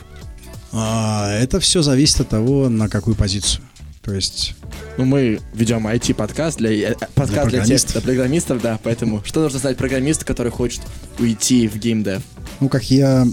А, 0.72 1.32
это 1.34 1.60
все 1.60 1.82
зависит 1.82 2.22
от 2.22 2.30
того, 2.30 2.70
на 2.70 2.88
какую 2.88 3.16
позицию. 3.16 3.64
То 4.04 4.14
есть... 4.14 4.56
Ну, 4.98 5.06
мы 5.06 5.40
ведем 5.54 5.88
IT-подкаст 5.88 6.58
для, 6.58 6.92
э, 6.92 6.96
подкаст 7.16 7.50
для, 7.50 7.64
для, 7.64 7.78
тех, 7.78 7.92
для 7.92 8.02
программистов, 8.02 8.62
да, 8.62 8.80
поэтому 8.82 9.22
что 9.26 9.42
нужно 9.42 9.60
знать 9.60 9.78
программисту, 9.78 10.26
который 10.26 10.52
хочет 10.52 10.82
уйти 11.18 11.68
в 11.68 11.78
геймдев? 11.78 12.22
Ну, 12.60 12.70
как 12.70 12.84
я... 12.86 13.26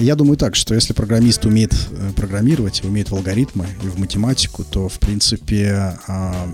Я 0.00 0.14
думаю 0.14 0.36
так, 0.36 0.54
что 0.54 0.74
если 0.74 0.92
программист 0.92 1.44
умеет 1.44 1.74
э, 1.90 2.12
программировать, 2.14 2.84
умеет 2.84 3.10
в 3.10 3.14
алгоритмы 3.14 3.66
и 3.82 3.88
в 3.88 3.98
математику, 3.98 4.64
то, 4.64 4.88
в 4.88 4.98
принципе, 4.98 5.98
а, 6.06 6.48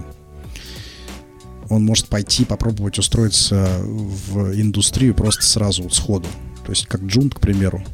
он 1.69 1.85
может 1.85 2.07
пойти 2.07 2.45
попробовать 2.45 2.99
устроиться 2.99 3.81
в 3.83 4.61
индустрию 4.61 5.15
просто 5.15 5.43
сразу 5.45 5.89
сходу. 5.91 6.29
То 6.65 6.71
есть 6.71 6.87
как 6.87 7.03
Джун, 7.03 7.31
к 7.31 7.41
примеру. 7.41 7.85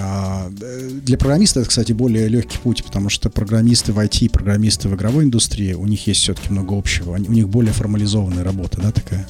А, 0.00 0.48
для 0.50 1.18
программиста 1.18 1.60
это, 1.60 1.68
кстати, 1.68 1.92
более 1.92 2.28
легкий 2.28 2.58
путь, 2.58 2.82
потому 2.84 3.08
что 3.08 3.30
программисты 3.30 3.92
в 3.92 3.98
IT, 3.98 4.30
программисты 4.30 4.88
в 4.88 4.94
игровой 4.94 5.24
индустрии, 5.24 5.74
у 5.74 5.86
них 5.86 6.06
есть 6.06 6.20
все-таки 6.20 6.50
много 6.50 6.76
общего. 6.76 7.12
У 7.12 7.16
них 7.18 7.48
более 7.48 7.72
формализованная 7.72 8.44
работа, 8.44 8.80
да, 8.80 8.90
такая. 8.90 9.26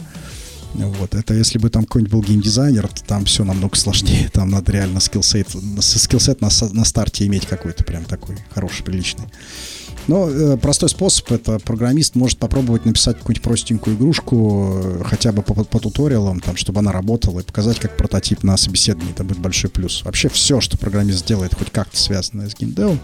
Вот, 0.75 1.15
это 1.15 1.35
если 1.35 1.59
бы 1.59 1.69
там 1.69 1.85
какой-нибудь 1.85 2.13
был 2.13 2.23
геймдизайнер, 2.23 2.89
то 2.89 3.05
там 3.05 3.27
все 3.27 3.45
намного 3.45 3.77
сложнее. 3.77 4.31
Там 4.33 4.49
надо 4.49 4.73
реально 4.73 5.01
скиллсет, 5.01 5.49
скиллсет 5.81 6.41
на, 6.41 6.49
на 6.73 6.85
старте 6.85 7.27
иметь 7.27 7.47
какой-то 7.47 7.85
прям 7.85 8.05
такой 8.05 8.39
хороший, 8.51 8.83
приличный. 8.83 9.27
Э, 10.09 10.57
простой 10.61 10.89
способ 10.89 11.31
это 11.31 11.59
программист 11.59 12.17
может 12.17 12.39
попробовать 12.39 12.85
написать 12.85 13.19
какую-нибудь 13.19 13.43
простенькую 13.43 13.97
игрушку, 13.97 14.73
э, 14.75 15.03
хотя 15.05 15.33
бы 15.33 15.43
по, 15.43 15.55
по 15.65 15.79
туториалам, 15.79 16.41
там, 16.41 16.57
чтобы 16.57 16.81
она 16.81 16.93
работала, 16.93 17.41
и 17.41 17.45
показать 17.45 17.79
как 17.79 17.97
прототип 17.97 18.43
на 18.43 18.57
собеседовании. 18.57 19.13
Это 19.13 19.25
будет 19.25 19.39
большой 19.39 19.71
плюс. 19.71 20.03
Вообще 20.05 20.29
все, 20.29 20.61
что 20.61 20.77
программист 20.77 21.27
делает, 21.27 21.55
хоть 21.55 21.71
как-то 21.71 21.97
связанное 21.97 22.49
с 22.49 22.55
геймдевом, 22.55 22.99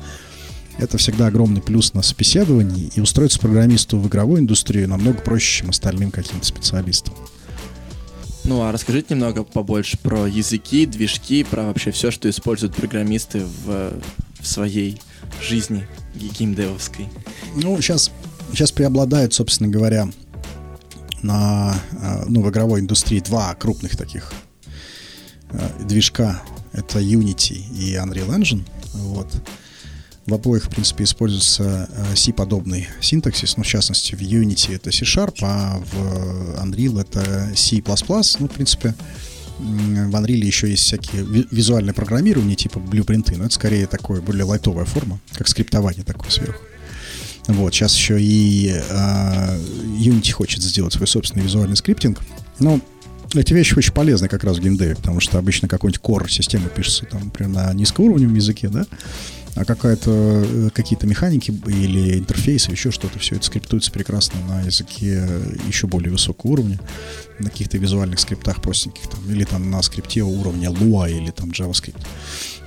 это 0.78 0.96
всегда 0.98 1.26
огромный 1.26 1.60
плюс 1.60 1.94
на 1.94 2.02
собеседовании, 2.02 2.90
и 2.94 3.00
устроиться 3.00 3.38
программисту 3.38 3.98
в 3.98 4.06
игровую 4.08 4.40
индустрию 4.40 4.88
намного 4.88 5.20
проще, 5.20 5.60
чем 5.60 5.70
остальным 5.70 6.10
каким-то 6.10 6.46
специалистам. 6.46 7.14
Ну, 8.44 8.62
а 8.62 8.72
расскажите 8.72 9.14
немного 9.14 9.44
побольше 9.44 9.98
про 9.98 10.26
языки, 10.26 10.86
движки, 10.86 11.44
про 11.44 11.64
вообще 11.64 11.90
все, 11.90 12.10
что 12.10 12.30
используют 12.30 12.74
программисты 12.74 13.42
в, 13.64 13.92
в 14.40 14.46
своей 14.46 14.98
жизни 15.42 15.86
геймдевовской? 16.14 17.08
Ну, 17.54 17.80
сейчас, 17.80 18.10
сейчас 18.52 18.72
преобладают, 18.72 19.34
собственно 19.34 19.68
говоря, 19.68 20.08
на, 21.22 21.74
а, 22.00 22.24
ну, 22.28 22.42
в 22.42 22.50
игровой 22.50 22.80
индустрии 22.80 23.20
два 23.20 23.54
крупных 23.54 23.96
таких 23.96 24.32
а, 25.50 25.82
движка. 25.82 26.42
Это 26.72 27.00
Unity 27.00 27.54
и 27.54 27.94
Unreal 27.94 28.28
Engine. 28.28 28.64
Вот. 28.94 29.28
В 30.26 30.34
обоих, 30.34 30.66
в 30.66 30.68
принципе, 30.68 31.04
используется 31.04 31.88
а, 31.90 32.16
C-подобный 32.16 32.88
синтаксис, 33.00 33.56
ну, 33.56 33.62
в 33.62 33.66
частности, 33.66 34.14
в 34.14 34.20
Unity 34.20 34.76
это 34.76 34.92
C-Sharp, 34.92 35.38
а 35.42 35.80
в 35.80 36.62
Unreal 36.62 37.00
это 37.00 37.52
C++. 37.56 37.82
Ну, 38.38 38.48
в 38.48 38.52
принципе, 38.52 38.94
в 39.58 40.14
Unreal 40.14 40.44
еще 40.44 40.70
есть 40.70 40.84
всякие 40.84 41.24
визуальные 41.50 41.94
программирования, 41.94 42.54
типа 42.54 42.78
блюпринты, 42.78 43.36
но 43.36 43.44
это 43.44 43.54
скорее 43.54 43.86
такое 43.86 44.20
более 44.20 44.44
лайтовая 44.44 44.84
форма, 44.84 45.20
как 45.34 45.48
скриптование 45.48 46.04
такое 46.04 46.30
сверху. 46.30 46.62
Вот, 47.48 47.74
сейчас 47.74 47.94
еще 47.96 48.20
и 48.20 48.68
э, 48.68 49.58
Unity 49.98 50.32
хочет 50.32 50.62
сделать 50.62 50.92
свой 50.92 51.06
собственный 51.06 51.44
визуальный 51.44 51.76
скриптинг. 51.76 52.20
Но 52.58 52.78
эти 53.34 53.54
вещи 53.54 53.74
очень 53.74 53.92
полезны 53.92 54.28
как 54.28 54.44
раз 54.44 54.58
в 54.58 54.60
геймдеве, 54.60 54.96
потому 54.96 55.20
что 55.20 55.38
обычно 55.38 55.66
какой-нибудь 55.66 56.02
core 56.02 56.28
система 56.30 56.68
пишется 56.68 57.06
там, 57.06 57.24
например, 57.24 57.52
на 57.52 57.72
низкоуровневом 57.72 58.34
языке, 58.34 58.68
да, 58.68 58.86
а 59.58 59.64
какая-то, 59.64 60.10
э, 60.12 60.70
какие-то 60.72 61.08
механики 61.08 61.50
или 61.66 62.16
интерфейсы, 62.16 62.70
еще 62.70 62.92
что-то, 62.92 63.18
все 63.18 63.34
это 63.36 63.44
скриптуется 63.44 63.90
прекрасно 63.90 64.40
на 64.46 64.60
языке 64.62 65.28
еще 65.66 65.88
более 65.88 66.12
высокого 66.12 66.52
уровня, 66.52 66.78
на 67.40 67.50
каких-то 67.50 67.76
визуальных 67.76 68.20
скриптах 68.20 68.62
простеньких, 68.62 69.08
там, 69.08 69.20
или 69.28 69.42
там 69.42 69.68
на 69.68 69.82
скрипте 69.82 70.22
уровня 70.22 70.70
Lua 70.70 71.10
или 71.10 71.32
там 71.32 71.50
JavaScript. 71.50 72.00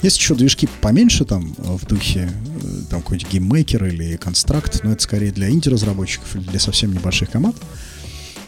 Есть 0.02 0.18
еще 0.18 0.36
движки 0.36 0.68
поменьше 0.82 1.24
там 1.24 1.56
в 1.58 1.86
духе 1.86 2.30
э, 2.30 2.82
там 2.90 3.02
какой-нибудь 3.02 3.32
GameMaker 3.32 3.86
или 3.86 4.18
Construct, 4.18 4.82
но 4.84 4.92
это 4.92 5.02
скорее 5.02 5.32
для 5.32 5.50
инди-разработчиков 5.50 6.36
или 6.36 6.44
для 6.44 6.60
совсем 6.60 6.94
небольших 6.94 7.32
команд. 7.32 7.56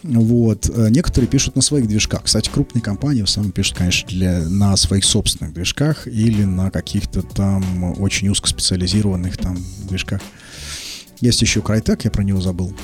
Вот. 0.03 0.69
Э, 0.69 0.89
некоторые 0.89 1.29
пишут 1.29 1.55
на 1.55 1.61
своих 1.61 1.87
движках. 1.87 2.23
Кстати, 2.23 2.49
крупные 2.49 2.81
компании 2.81 3.21
в 3.21 3.25
основном 3.25 3.51
пишут, 3.51 3.77
конечно, 3.77 4.07
для, 4.09 4.39
на 4.47 4.75
своих 4.75 5.05
собственных 5.05 5.53
движках 5.53 6.07
или 6.07 6.43
на 6.43 6.71
каких-то 6.71 7.21
там 7.21 7.99
очень 8.01 8.27
узкоспециализированных 8.29 9.37
там 9.37 9.57
движках. 9.87 10.21
Есть 11.21 11.41
еще 11.41 11.61
Crytek, 11.61 12.01
я 12.03 12.11
про 12.11 12.23
него 12.23 12.41
забыл. 12.41 12.75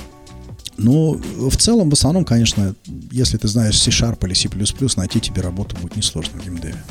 Но 0.77 1.11
в 1.11 1.57
целом, 1.57 1.89
в 1.89 1.93
основном, 1.93 2.23
конечно, 2.23 2.73
если 3.11 3.35
ты 3.35 3.49
знаешь 3.49 3.77
C-Sharp 3.77 4.25
или 4.25 4.33
C++, 4.33 4.47
найти 4.95 5.19
тебе 5.19 5.41
работу 5.41 5.75
будет 5.81 5.97
несложно 5.97 6.39
в 6.39 6.43
геймдеве. 6.43 6.81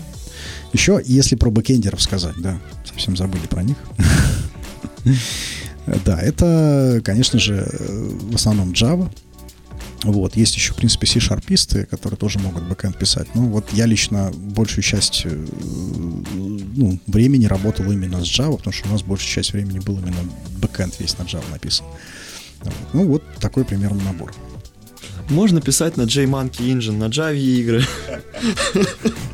Еще, 0.74 1.00
если 1.06 1.36
про 1.36 1.50
бэкендеров 1.50 2.02
сказать, 2.02 2.34
да, 2.38 2.60
совсем 2.84 3.16
забыли 3.16 3.46
про 3.46 3.62
них. 3.62 3.76
Да, 6.04 6.20
это, 6.20 7.00
конечно 7.02 7.38
же, 7.38 7.66
в 7.70 8.34
основном 8.34 8.72
Java, 8.72 9.10
вот, 10.04 10.36
есть 10.36 10.54
еще, 10.54 10.72
в 10.72 10.76
принципе, 10.76 11.06
C-шарписты, 11.06 11.86
которые 11.86 12.18
тоже 12.18 12.38
могут 12.38 12.62
бэкэнд 12.64 12.98
писать. 12.98 13.28
Ну, 13.34 13.48
вот 13.48 13.72
я 13.72 13.86
лично 13.86 14.30
большую 14.32 14.84
часть 14.84 15.22
э, 15.24 15.46
ну, 16.34 16.98
времени 17.06 17.46
работал 17.46 17.90
именно 17.90 18.24
с 18.24 18.28
Java, 18.28 18.56
потому 18.56 18.72
что 18.72 18.88
у 18.88 18.92
нас 18.92 19.02
большая 19.02 19.34
часть 19.34 19.52
времени 19.52 19.80
был 19.80 19.98
именно 19.98 20.20
бэкэнд 20.58 21.00
весь 21.00 21.18
на 21.18 21.22
Java 21.22 21.50
написан. 21.50 21.86
Вот. 22.62 22.74
Ну, 22.92 23.06
вот 23.08 23.22
такой 23.40 23.64
примерно 23.64 24.02
набор. 24.04 24.32
Можно 25.28 25.60
писать 25.60 25.96
на 25.96 26.02
JMonkey 26.02 26.72
Engine, 26.72 26.96
на 26.96 27.04
Java 27.04 27.36
игры. 27.36 27.84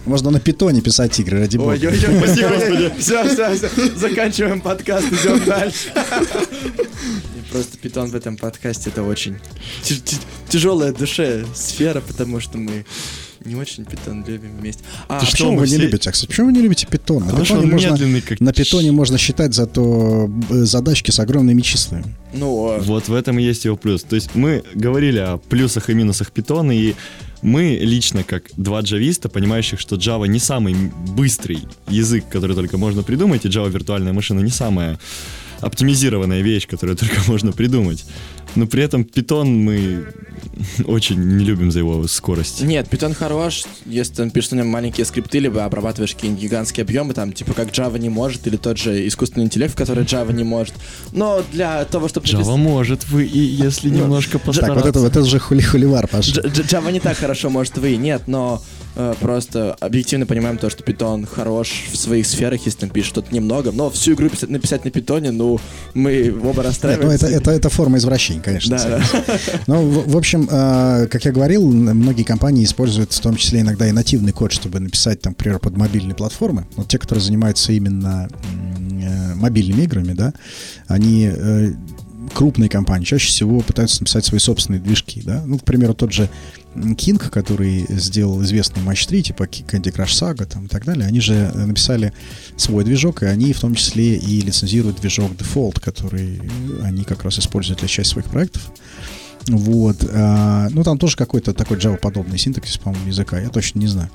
Можно 0.04 0.30
на 0.30 0.40
питоне 0.40 0.80
писать 0.80 1.18
игры, 1.20 1.38
ради 1.40 1.56
бога. 1.56 1.70
Ой, 1.70 1.78
ой, 1.86 1.92
ой, 1.92 2.18
спасибо, 2.18 2.48
господи. 2.48 2.92
Все, 2.98 3.28
все, 3.28 3.54
все. 3.54 3.96
Заканчиваем 3.96 4.60
подкаст, 4.60 5.06
идем 5.06 5.42
дальше. 5.44 5.92
Просто 7.50 7.78
питон 7.78 8.10
в 8.10 8.16
этом 8.16 8.36
подкасте 8.36 8.90
это 8.90 9.02
очень 9.02 9.36
тяжелая 10.48 10.92
душе 10.92 11.46
сфера, 11.54 12.00
потому 12.00 12.40
что 12.40 12.58
мы 12.58 12.84
не 13.44 13.56
очень 13.56 13.84
питон 13.84 14.24
любим 14.26 14.56
вместе. 14.58 14.82
А, 15.08 15.20
Ты 15.20 15.26
почему 15.26 15.56
вы 15.56 15.66
все... 15.66 15.76
не 15.76 15.82
любите? 15.82 16.10
Кстати, 16.10 16.28
почему 16.28 16.46
вы 16.46 16.52
не 16.52 16.60
любите 16.60 16.86
питон? 16.86 17.24
На 17.24 17.40
питоне, 17.40 17.66
можно, 17.66 18.20
как... 18.20 18.40
на 18.40 18.52
питоне 18.52 18.92
можно 18.92 19.18
считать 19.18 19.54
зато 19.54 20.30
э, 20.50 20.64
задачки 20.64 21.10
с 21.10 21.20
огромными 21.20 21.60
числами. 21.60 22.14
Ну, 22.32 22.68
а... 22.68 22.78
Вот 22.80 23.08
в 23.08 23.14
этом 23.14 23.38
и 23.38 23.42
есть 23.42 23.64
его 23.64 23.76
плюс. 23.76 24.02
То 24.02 24.16
есть 24.16 24.34
мы 24.34 24.62
говорили 24.74 25.18
о 25.18 25.38
плюсах 25.38 25.90
и 25.90 25.94
минусах 25.94 26.32
питона, 26.32 26.72
и 26.72 26.94
мы 27.42 27.78
лично, 27.80 28.24
как 28.24 28.44
два 28.56 28.80
джависта, 28.80 29.28
понимающих, 29.28 29.78
что 29.78 29.96
Java 29.96 30.26
не 30.26 30.38
самый 30.38 30.74
быстрый 31.08 31.58
язык, 31.88 32.24
который 32.30 32.56
только 32.56 32.78
можно 32.78 33.02
придумать, 33.02 33.44
и 33.44 33.48
Java 33.48 33.70
виртуальная 33.70 34.12
машина 34.12 34.40
не 34.40 34.50
самая 34.50 34.98
оптимизированная 35.60 36.42
вещь, 36.42 36.66
которую 36.66 36.96
только 36.96 37.20
можно 37.26 37.52
придумать. 37.52 38.04
Но 38.54 38.66
при 38.66 38.82
этом 38.82 39.02
Python 39.02 39.46
мы 39.46 40.06
очень 40.84 41.20
не 41.20 41.44
любим 41.44 41.70
за 41.70 41.80
его 41.80 42.06
скорость. 42.06 42.62
Нет, 42.62 42.88
Python 42.88 43.14
хорош, 43.14 43.64
если 43.86 44.14
ты 44.14 44.30
пишешь 44.30 44.52
на 44.52 44.56
нем 44.56 44.68
маленькие 44.68 45.04
скрипты, 45.04 45.38
либо 45.38 45.64
обрабатываешь 45.64 46.14
какие-нибудь 46.14 46.42
гигантские 46.42 46.84
объемы, 46.84 47.14
там, 47.14 47.32
типа 47.32 47.54
как 47.54 47.68
Java 47.68 47.98
не 47.98 48.08
может, 48.08 48.46
или 48.46 48.56
тот 48.56 48.78
же 48.78 49.06
искусственный 49.06 49.46
интеллект, 49.46 49.74
который 49.74 50.04
Java 50.04 50.32
не 50.32 50.44
может. 50.44 50.74
Но 51.12 51.42
для 51.52 51.84
того, 51.84 52.08
чтобы... 52.08 52.26
Java 52.26 52.38
напис... 52.38 52.48
может, 52.48 53.08
вы, 53.08 53.24
и 53.24 53.38
если 53.38 53.88
ну, 53.88 54.00
немножко 54.00 54.38
постараться. 54.38 54.74
Так, 54.74 54.84
вот 54.84 54.88
это, 54.88 55.00
вот 55.00 55.16
это 55.16 55.24
же 55.24 55.38
хули 55.38 55.60
хуливар, 55.60 56.06
Паша. 56.08 56.40
Java 56.40 56.92
не 56.92 57.00
так 57.00 57.16
хорошо 57.16 57.50
может 57.50 57.78
вы, 57.78 57.96
нет, 57.96 58.22
но 58.26 58.62
э, 58.96 59.14
просто 59.20 59.74
объективно 59.80 60.26
понимаем 60.26 60.58
то, 60.58 60.70
что 60.70 60.82
питон 60.82 61.26
хорош 61.26 61.84
в 61.92 61.96
своих 61.96 62.26
сферах, 62.26 62.60
если 62.64 62.80
там 62.80 62.90
пишет 62.90 63.10
что-то 63.10 63.34
немного, 63.34 63.72
но 63.72 63.90
всю 63.90 64.14
игру 64.14 64.28
писать, 64.28 64.50
написать 64.50 64.84
на 64.84 64.90
питоне, 64.90 65.30
ну, 65.30 65.60
мы 65.94 66.32
оба 66.42 66.56
Нет, 66.56 66.66
расстраиваемся. 66.66 67.26
ну 67.26 67.28
это, 67.28 67.36
это, 67.36 67.50
это 67.50 67.68
форма 67.68 67.98
извращения, 67.98 68.40
конечно. 68.44 68.76
Да, 68.76 68.88
да. 68.88 69.22
Ну, 69.66 69.82
в, 69.82 70.12
в 70.12 70.16
общем, 70.16 70.48
э, 70.50 71.06
как 71.10 71.24
я 71.24 71.32
говорил, 71.32 71.66
многие 71.68 72.24
компании 72.24 72.64
используют 72.64 73.12
в 73.12 73.20
том 73.20 73.36
числе 73.36 73.60
иногда 73.60 73.88
и 73.88 73.92
нативный 73.92 74.32
код, 74.32 74.52
чтобы 74.52 74.80
написать, 74.80 75.20
там, 75.20 75.32
например, 75.32 75.58
под 75.58 75.76
мобильные 75.76 76.14
платформы. 76.14 76.66
Вот 76.76 76.88
те, 76.88 76.98
которые 76.98 77.24
занимаются 77.24 77.72
именно 77.72 78.28
э, 79.02 79.34
мобильными 79.34 79.82
играми, 79.82 80.12
да, 80.12 80.32
они 80.86 81.30
э, 81.32 81.72
крупные 82.34 82.68
компании 82.68 83.04
чаще 83.04 83.28
всего 83.28 83.60
пытаются 83.60 84.02
написать 84.02 84.24
свои 84.24 84.38
собственные 84.40 84.80
движки, 84.80 85.22
да. 85.24 85.42
Ну, 85.46 85.58
к 85.58 85.64
примеру, 85.64 85.94
тот 85.94 86.12
же 86.12 86.28
King, 86.74 87.18
который 87.30 87.86
сделал 87.88 88.42
известный 88.42 88.82
матч 88.82 89.06
3, 89.06 89.22
типа 89.22 89.44
Candy 89.44 89.94
Crush 89.94 90.06
Saga 90.20 90.44
там, 90.46 90.66
и 90.66 90.68
так 90.68 90.84
далее, 90.84 91.06
они 91.06 91.20
же 91.20 91.34
э, 91.34 91.64
написали 91.64 92.12
свой 92.56 92.84
движок, 92.84 93.22
и 93.22 93.26
они 93.26 93.52
в 93.52 93.60
том 93.60 93.74
числе 93.74 94.16
и 94.16 94.40
лицензируют 94.40 95.00
движок 95.00 95.32
Default, 95.32 95.80
который 95.80 96.40
они 96.82 97.04
как 97.04 97.24
раз 97.24 97.38
используют 97.38 97.80
для 97.80 97.88
части 97.88 98.12
своих 98.12 98.26
проектов. 98.28 98.62
Вот. 99.48 100.04
а, 100.10 100.68
ну, 100.70 100.82
там 100.82 100.98
тоже 100.98 101.16
какой-то 101.16 101.52
такой 101.52 101.76
Java-подобный 101.76 102.38
синтаксис, 102.38 102.78
по-моему, 102.78 103.08
языка. 103.08 103.38
Я 103.38 103.50
точно 103.50 103.78
не 103.78 103.88
знаю. 103.88 104.10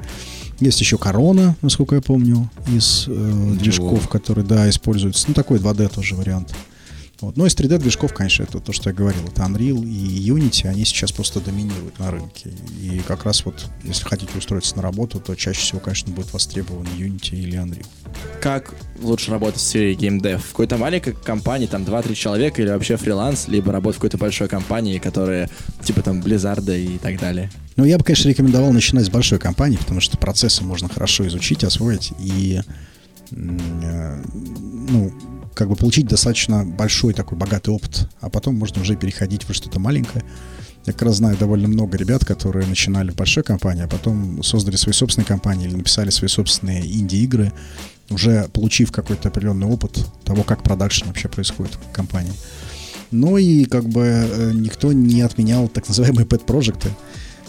Есть 0.60 0.82
еще 0.82 0.98
Корона, 0.98 1.56
насколько 1.62 1.96
я 1.96 2.02
помню, 2.02 2.50
из 2.68 3.06
э, 3.08 3.56
движков, 3.60 4.10
которые, 4.10 4.46
да, 4.46 4.70
используются. 4.70 5.26
Ну, 5.28 5.34
такой 5.34 5.60
2D 5.60 5.94
тоже 5.94 6.16
вариант. 6.16 6.54
Вот. 7.22 7.36
Но 7.36 7.46
из 7.46 7.56
3D 7.56 7.80
движков, 7.80 8.14
конечно, 8.14 8.44
это 8.44 8.60
то, 8.60 8.72
что 8.72 8.90
я 8.90 8.96
говорил. 8.96 9.28
Это 9.28 9.42
Unreal 9.44 9.86
и 9.86 10.30
Unity, 10.30 10.68
они 10.68 10.86
сейчас 10.86 11.12
просто 11.12 11.42
доминируют 11.42 12.00
на 12.00 12.12
рынке. 12.12 12.52
И 12.82 13.02
как 13.08 13.26
раз 13.26 13.44
вот, 13.46 13.66
если 13.84 14.04
хотите 14.06 14.38
устроиться 14.38 14.76
на 14.78 14.82
работу, 14.82 15.20
то 15.20 15.36
чаще 15.36 15.60
всего, 15.60 15.80
конечно, 15.80 16.14
будет 16.14 16.32
востребован 16.32 16.86
Unity 16.98 17.36
или 17.36 17.60
Unreal. 17.60 17.86
Как 18.42 18.74
лучше 19.02 19.32
работать 19.32 19.60
в 19.60 19.66
сфере 19.66 19.96
геймдев? 19.96 20.44
В 20.44 20.52
какой-то 20.52 20.78
маленькой 20.78 21.14
компании, 21.14 21.68
там 21.68 21.84
2-3 21.84 22.16
человека 22.16 22.62
или 22.62 22.70
вообще 22.70 22.96
фриланс, 22.96 23.48
либо 23.50 23.72
работать 23.72 23.98
в 23.98 24.00
какой-то 24.00 24.18
большой 24.18 24.48
компании, 24.48 24.98
которая 24.98 25.50
типа 25.84 26.02
там 26.02 26.22
Blizzard 26.22 26.74
и 26.78 26.98
так 27.00 27.20
далее? 27.20 27.52
Ну, 27.76 27.84
я 27.86 27.98
бы, 27.98 28.04
конечно, 28.04 28.30
рекомендовал 28.30 28.72
начинать 28.72 29.06
с 29.06 29.10
большой 29.10 29.40
компании, 29.40 29.78
потому 29.78 30.00
что 30.00 30.18
процессы 30.18 30.64
можно 30.64 30.88
хорошо 30.88 31.28
изучить, 31.28 31.64
освоить 31.64 32.12
и, 32.20 32.62
э, 33.32 34.24
ну, 34.90 35.14
как 35.54 35.70
бы 35.70 35.76
получить 35.76 36.08
достаточно 36.08 36.66
большой 36.66 37.14
такой 37.14 37.38
богатый 37.38 37.70
опыт, 37.70 38.10
а 38.22 38.30
потом 38.30 38.56
можно 38.56 38.82
уже 38.82 38.96
переходить 38.96 39.48
во 39.48 39.54
что-то 39.54 39.80
маленькое. 39.80 40.24
Я 40.86 40.94
как 40.94 41.04
раз 41.04 41.18
знаю 41.18 41.38
довольно 41.38 41.68
много 41.68 41.98
ребят, 41.98 42.26
которые 42.26 42.66
начинали 42.66 43.12
в 43.12 43.16
большой 43.16 43.44
компании, 43.44 43.84
а 43.84 43.88
потом 43.88 44.42
создали 44.44 44.76
свои 44.76 44.94
собственные 44.94 45.28
компании 45.28 45.68
или 45.68 45.76
написали 45.76 46.10
свои 46.10 46.30
собственные 46.30 46.86
инди-игры, 46.86 47.52
уже 48.10 48.48
получив 48.54 48.92
какой-то 48.92 49.30
определенный 49.30 49.68
опыт 49.68 50.06
того, 50.24 50.44
как 50.44 50.64
продакшн 50.64 51.08
вообще 51.08 51.28
происходит 51.28 51.76
в 51.76 51.92
компании. 51.92 52.34
Ну 53.12 53.38
и 53.38 53.66
как 53.66 53.86
бы 53.90 54.04
э, 54.06 54.52
никто 54.54 54.94
не 54.94 55.22
отменял 55.22 55.68
так 55.68 55.88
называемые 55.88 56.26
pet-проекты. 56.26 56.90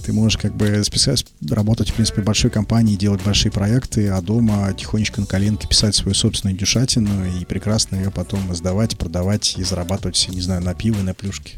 Ты 0.05 0.13
можешь 0.13 0.39
как 0.39 0.57
бы 0.57 0.83
списать, 0.85 1.25
работать, 1.49 1.91
в 1.91 1.95
принципе, 1.95 2.23
в 2.23 2.25
большой 2.25 2.51
компании, 2.51 2.97
делать 2.97 3.23
большие 3.23 3.53
проекты, 3.53 4.09
а 4.09 4.21
дома 4.21 4.73
тихонечко 4.73 5.21
на 5.21 5.27
коленке 5.27 5.69
писать 5.69 5.95
свою 5.95 6.15
собственную 6.15 6.57
дюшатину 6.57 7.27
и 7.27 7.45
прекрасно 7.45 7.97
ее 7.97 8.11
потом 8.11 8.53
издавать, 8.53 8.97
продавать 8.97 9.57
и 9.59 9.65
зарабатывать, 9.65 10.29
не 10.31 10.41
знаю, 10.41 10.63
на 10.63 10.75
пиво 10.75 11.01
и 11.01 11.03
на 11.03 11.15
плюшки. 11.15 11.55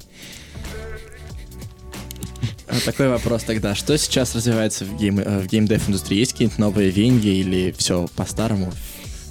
А 2.72 2.80
Такой 2.84 3.08
вопрос 3.08 3.42
тогда. 3.44 3.74
Что 3.74 3.96
сейчас 3.98 4.34
развивается 4.34 4.86
в, 4.86 4.96
гейм, 4.96 5.18
э, 5.20 5.40
в 5.40 5.46
геймдев 5.46 5.88
индустрии? 5.88 6.18
Есть 6.18 6.32
какие-нибудь 6.32 6.58
новые 6.58 6.90
венги 6.90 7.28
или 7.28 7.74
все 7.76 8.08
по-старому? 8.16 8.72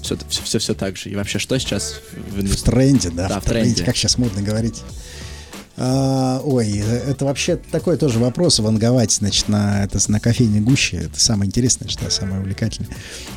Все, 0.04 0.16
все, 0.30 0.44
все, 0.44 0.60
все 0.60 0.74
так 0.76 0.96
же. 0.96 1.10
И 1.10 1.16
вообще, 1.16 1.40
что 1.40 1.58
сейчас 1.58 2.00
в 2.14 2.40
В 2.40 2.64
тренде, 2.64 3.10
да, 3.10 3.28
Да, 3.28 3.40
в 3.40 3.44
в 3.44 3.48
тренде. 3.48 3.84
Как 3.84 3.96
сейчас 3.96 4.18
модно 4.20 4.42
говорить. 4.44 4.84
А, 5.84 6.40
ой, 6.44 6.78
э, 6.78 7.10
это 7.10 7.26
вообще 7.26 7.56
такой 7.56 7.98
тоже 7.98 8.20
вопрос, 8.20 8.60
ванговать, 8.60 9.12
значит, 9.14 9.50
на, 9.50 9.84
это, 9.84 10.00
на 10.12 10.20
кофейной 10.20 10.60
гуще. 10.60 10.98
Это 10.98 11.20
самое 11.20 11.48
интересное, 11.48 11.90
что 11.90 12.08
самое 12.12 12.40
увлекательное. 12.40 12.92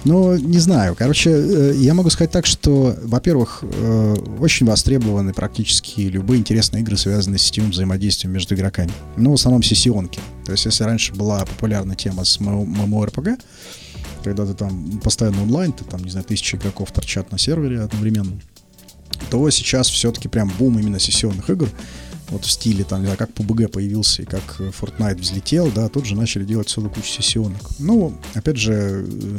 Но 0.04 0.36
не 0.36 0.58
знаю. 0.58 0.94
Короче, 0.94 1.30
э, 1.30 1.72
я 1.76 1.94
могу 1.94 2.10
сказать 2.10 2.32
так, 2.32 2.44
что, 2.44 2.98
во-первых, 3.02 3.60
э, 3.62 4.16
очень 4.40 4.66
востребованы 4.66 5.32
практически 5.32 6.02
любые 6.02 6.38
интересные 6.38 6.82
игры, 6.82 6.98
связанные 6.98 7.38
с 7.38 7.44
сетевым 7.44 7.70
взаимодействием 7.70 8.34
между 8.34 8.54
игроками. 8.54 8.92
Ну, 9.16 9.30
в 9.30 9.34
основном 9.34 9.62
сессионки. 9.62 10.20
То 10.44 10.52
есть, 10.52 10.66
если 10.66 10.84
раньше 10.84 11.14
была 11.14 11.46
популярна 11.46 11.96
тема 11.96 12.26
с 12.26 12.38
MMORPG, 12.40 13.40
когда 14.22 14.44
ты 14.44 14.52
там 14.52 15.00
постоянно 15.02 15.42
онлайн, 15.44 15.72
ты 15.72 15.84
там, 15.84 16.04
не 16.04 16.10
знаю, 16.10 16.26
тысячи 16.26 16.56
игроков 16.56 16.92
торчат 16.92 17.32
на 17.32 17.38
сервере 17.38 17.80
одновременно, 17.80 18.38
то 19.30 19.48
сейчас 19.48 19.88
все-таки 19.88 20.28
прям 20.28 20.52
бум 20.58 20.78
именно 20.78 20.98
сессионных 20.98 21.48
игр. 21.48 21.70
Вот 22.28 22.44
в 22.44 22.50
стиле, 22.50 22.84
там, 22.84 23.00
не 23.00 23.06
знаю, 23.06 23.18
как 23.18 23.30
PUBG 23.30 23.68
появился 23.68 24.22
и 24.22 24.24
как 24.24 24.42
э, 24.58 24.70
Fortnite 24.70 25.18
взлетел, 25.18 25.70
да, 25.70 25.88
тут 25.88 26.06
же 26.06 26.16
начали 26.16 26.44
делать 26.44 26.68
целую 26.68 26.90
кучу 26.90 27.08
сессионок. 27.08 27.60
Ну, 27.78 28.16
опять 28.34 28.56
же, 28.56 29.06
э, 29.06 29.38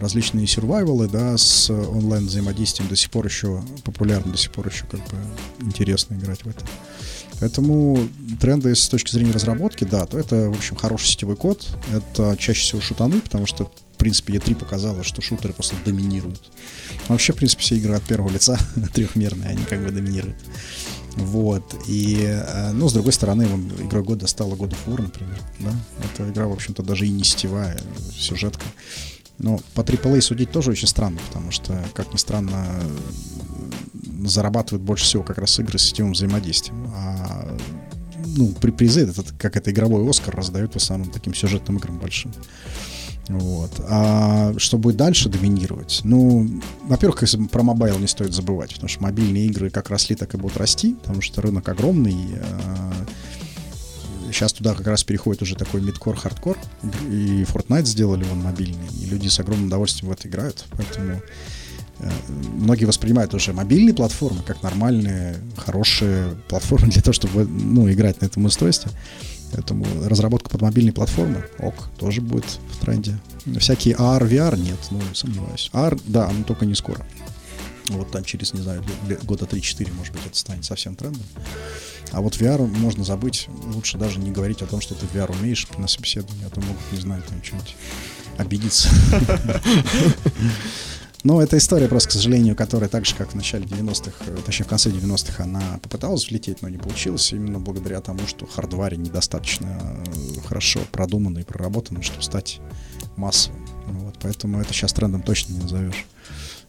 различные 0.00 0.46
сервайвалы, 0.46 1.08
да, 1.08 1.36
с 1.38 1.70
онлайн 1.70 2.26
взаимодействием 2.26 2.88
до 2.88 2.96
сих 2.96 3.10
пор 3.10 3.26
еще 3.26 3.62
популярны, 3.84 4.32
до 4.32 4.38
сих 4.38 4.52
пор 4.52 4.68
еще 4.68 4.84
как 4.86 5.00
бы 5.00 5.16
интересно 5.62 6.14
играть 6.14 6.44
в 6.44 6.48
это. 6.48 6.64
Поэтому 7.40 7.98
тренды 8.40 8.74
с 8.74 8.88
точки 8.88 9.10
зрения 9.10 9.32
разработки, 9.32 9.84
да, 9.84 10.06
то 10.06 10.18
это, 10.18 10.50
в 10.50 10.56
общем, 10.56 10.76
хороший 10.76 11.08
сетевой 11.08 11.36
код. 11.36 11.66
Это 11.92 12.36
чаще 12.38 12.60
всего 12.60 12.80
шутаны, 12.80 13.20
потому 13.20 13.46
что, 13.46 13.64
в 13.64 13.96
принципе, 13.96 14.34
E3 14.34 14.54
показала, 14.54 15.02
что 15.02 15.20
шутеры 15.20 15.52
просто 15.52 15.74
доминируют. 15.84 16.40
Вообще, 17.08 17.32
в 17.32 17.36
принципе, 17.36 17.62
все 17.62 17.76
игры 17.76 17.94
от 17.94 18.02
первого 18.04 18.30
лица 18.30 18.58
трехмерные, 18.94 19.50
они 19.50 19.64
как 19.64 19.84
бы 19.84 19.90
доминируют. 19.90 20.36
Вот. 21.16 21.74
И, 21.86 22.24
э, 22.24 22.72
ну, 22.72 22.88
с 22.88 22.92
другой 22.92 23.12
стороны, 23.12 23.46
вон, 23.46 23.68
игрой 23.80 24.02
года 24.02 24.26
стала 24.26 24.54
God 24.54 24.70
of 24.70 24.78
War, 24.86 25.02
например. 25.02 25.40
Да? 25.60 25.72
Эта 26.04 26.28
игра, 26.28 26.46
в 26.46 26.52
общем-то, 26.52 26.82
даже 26.82 27.06
и 27.06 27.10
не 27.10 27.24
сетевая, 27.24 27.78
сюжетка. 28.12 28.64
Но 29.38 29.60
по 29.74 29.80
AAA 29.80 30.20
судить 30.20 30.52
тоже 30.52 30.70
очень 30.70 30.88
странно, 30.88 31.18
потому 31.28 31.50
что, 31.50 31.84
как 31.94 32.12
ни 32.12 32.18
странно, 32.18 32.66
зарабатывают 34.24 34.82
больше 34.82 35.04
всего 35.04 35.22
как 35.22 35.38
раз 35.38 35.58
игры 35.58 35.78
с 35.78 35.82
сетевым 35.82 36.12
взаимодействием. 36.12 36.90
А 36.94 37.56
ну, 38.36 38.48
при 38.60 38.70
призы, 38.70 39.02
это 39.02 39.24
как 39.38 39.56
это 39.56 39.70
игровой 39.70 40.08
Оскар 40.08 40.34
раздают 40.34 40.74
в 40.74 40.76
основном 40.76 41.10
таким 41.10 41.34
сюжетным 41.34 41.78
играм 41.78 41.98
большим. 41.98 42.32
Вот. 43.28 43.70
А 43.88 44.52
что 44.58 44.76
будет 44.78 44.96
дальше 44.96 45.28
доминировать? 45.28 46.00
Ну, 46.04 46.60
во-первых, 46.82 47.24
про 47.50 47.62
mobile 47.62 47.98
не 47.98 48.06
стоит 48.06 48.34
забывать, 48.34 48.72
потому 48.72 48.88
что 48.88 49.02
мобильные 49.02 49.46
игры 49.46 49.70
как 49.70 49.90
росли, 49.90 50.14
так 50.14 50.34
и 50.34 50.36
будут 50.36 50.56
расти, 50.56 50.94
потому 50.94 51.22
что 51.22 51.40
рынок 51.40 51.68
огромный. 51.68 52.16
Сейчас 54.30 54.52
туда 54.52 54.74
как 54.74 54.86
раз 54.88 55.04
переходит 55.04 55.42
уже 55.42 55.54
такой 55.54 55.80
midcore, 55.80 56.16
хардкор. 56.16 56.58
И 57.08 57.44
Fortnite 57.44 57.84
сделали 57.84 58.26
он 58.30 58.42
мобильный, 58.42 58.88
и 59.00 59.06
люди 59.06 59.28
с 59.28 59.38
огромным 59.38 59.68
удовольствием 59.68 60.10
в 60.10 60.12
это 60.12 60.26
играют. 60.26 60.64
Поэтому 60.72 61.22
э, 62.00 62.10
многие 62.52 62.86
воспринимают 62.86 63.32
уже 63.32 63.52
мобильные 63.52 63.94
платформы 63.94 64.42
как 64.42 64.60
нормальные, 64.62 65.36
хорошие 65.56 66.34
платформы 66.48 66.88
для 66.92 67.00
того, 67.00 67.12
чтобы 67.12 67.44
ну, 67.44 67.90
играть 67.90 68.20
на 68.22 68.26
этом 68.26 68.44
устройстве. 68.44 68.90
Поэтому 69.54 69.86
разработка 70.04 70.50
под 70.50 70.62
мобильные 70.62 70.92
платформы, 70.92 71.44
ок, 71.60 71.88
тоже 71.96 72.20
будет 72.20 72.58
в 72.72 72.78
тренде. 72.78 73.16
Всякие 73.60 73.94
AR, 73.94 74.28
VR 74.28 74.58
нет, 74.58 74.78
ну, 74.90 75.00
сомневаюсь. 75.12 75.70
AR, 75.72 76.00
да, 76.06 76.28
но 76.28 76.42
только 76.42 76.66
не 76.66 76.74
скоро. 76.74 77.06
Вот 77.88 78.10
там 78.10 78.24
через, 78.24 78.52
не 78.52 78.62
знаю, 78.62 78.82
года 79.22 79.44
3-4, 79.44 79.94
может 79.94 80.12
быть, 80.12 80.26
это 80.26 80.36
станет 80.36 80.64
совсем 80.64 80.96
трендом. 80.96 81.22
А 82.10 82.20
вот 82.20 82.34
VR 82.34 82.66
можно 82.66 83.04
забыть. 83.04 83.48
Лучше 83.72 83.96
даже 83.96 84.18
не 84.18 84.32
говорить 84.32 84.60
о 84.62 84.66
том, 84.66 84.80
что 84.80 84.96
ты 84.96 85.06
VR 85.06 85.30
умеешь 85.38 85.68
на 85.78 85.86
собеседовании, 85.86 86.46
а 86.46 86.50
то 86.50 86.60
могут, 86.60 86.82
не 86.90 86.98
знаю, 86.98 87.22
там 87.22 87.40
что-нибудь 87.44 87.76
обидеться. 88.38 88.88
Но 91.24 91.40
это 91.40 91.56
история 91.56 91.88
просто, 91.88 92.10
к 92.10 92.12
сожалению, 92.12 92.54
которая 92.54 92.90
так 92.90 93.06
же, 93.06 93.14
как 93.14 93.32
в 93.32 93.34
начале 93.34 93.64
90-х, 93.64 94.12
э, 94.26 94.36
точнее 94.44 94.66
в 94.66 94.68
конце 94.68 94.90
90-х, 94.90 95.42
она 95.42 95.78
попыталась 95.82 96.28
влететь, 96.28 96.60
но 96.60 96.68
не 96.68 96.76
получилось, 96.76 97.32
именно 97.32 97.58
благодаря 97.58 98.02
тому, 98.02 98.26
что 98.26 98.46
хардваре 98.46 98.98
недостаточно 98.98 100.02
э, 100.06 100.40
хорошо 100.46 100.80
продумано 100.92 101.38
и 101.38 101.42
проработано, 101.42 102.02
чтобы 102.02 102.22
стать 102.22 102.60
массовым. 103.16 103.66
Вот, 103.86 104.16
поэтому 104.20 104.60
это 104.60 104.74
сейчас 104.74 104.92
трендом 104.92 105.22
точно 105.22 105.54
не 105.54 105.60
назовешь. 105.60 106.04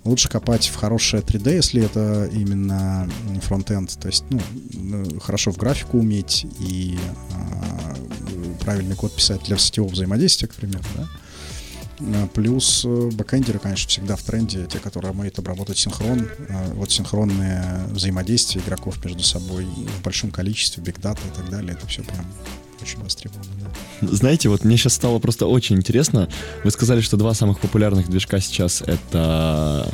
Лучше 0.05 0.29
копать 0.29 0.67
в 0.67 0.75
хорошее 0.75 1.21
3D, 1.21 1.53
если 1.55 1.83
это 1.83 2.29
именно 2.31 3.09
фронтенд, 3.41 3.97
то 3.99 4.07
есть, 4.07 4.23
ну, 4.29 4.39
м, 4.75 5.19
хорошо 5.19 5.51
в 5.51 5.57
графику 5.57 5.97
уметь 5.97 6.45
и 6.59 6.97
а, 7.31 7.95
правильный 8.61 8.95
код 8.95 9.13
писать 9.13 9.43
для 9.43 9.57
сетевого 9.57 9.91
взаимодействия, 9.91 10.47
к 10.47 10.53
примеру, 10.53 10.83
да. 10.95 11.09
А, 11.99 12.27
Плюс 12.27 12.84
э, 12.86 13.10
бэкэндеры, 13.13 13.60
конечно, 13.60 13.89
всегда 13.89 14.15
в 14.15 14.23
тренде, 14.23 14.65
те, 14.65 14.79
которые 14.79 15.12
умеют 15.12 15.39
обработать 15.39 15.77
синхрон. 15.77 16.27
А, 16.49 16.73
Вот 16.73 16.91
синхронное 16.91 17.86
взаимодействие 17.88 18.63
игроков 18.63 19.03
между 19.03 19.23
собой 19.23 19.65
в 19.65 20.03
большом 20.03 20.31
количестве, 20.31 20.84
биг 20.84 20.99
дата 20.99 21.21
и 21.25 21.36
так 21.36 21.49
далее, 21.49 21.73
это 21.73 21.88
все 21.88 22.03
прям 22.03 22.25
очень 22.81 23.01
востребованы, 23.01 23.49
да. 24.01 24.08
Знаете, 24.08 24.49
вот 24.49 24.63
мне 24.63 24.77
сейчас 24.77 24.93
стало 24.93 25.19
просто 25.19 25.47
очень 25.47 25.77
интересно. 25.77 26.29
Вы 26.63 26.71
сказали, 26.71 27.01
что 27.01 27.17
два 27.17 27.34
самых 27.34 27.60
популярных 27.60 28.10
движка 28.10 28.39
сейчас 28.41 28.81
это 28.81 29.91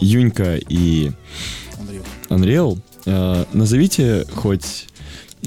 Юнька 0.00 0.56
и 0.56 1.12
Unreal. 1.78 2.04
Unreal. 2.28 2.80
Э, 3.06 3.44
назовите 3.52 4.26
хоть... 4.34 4.86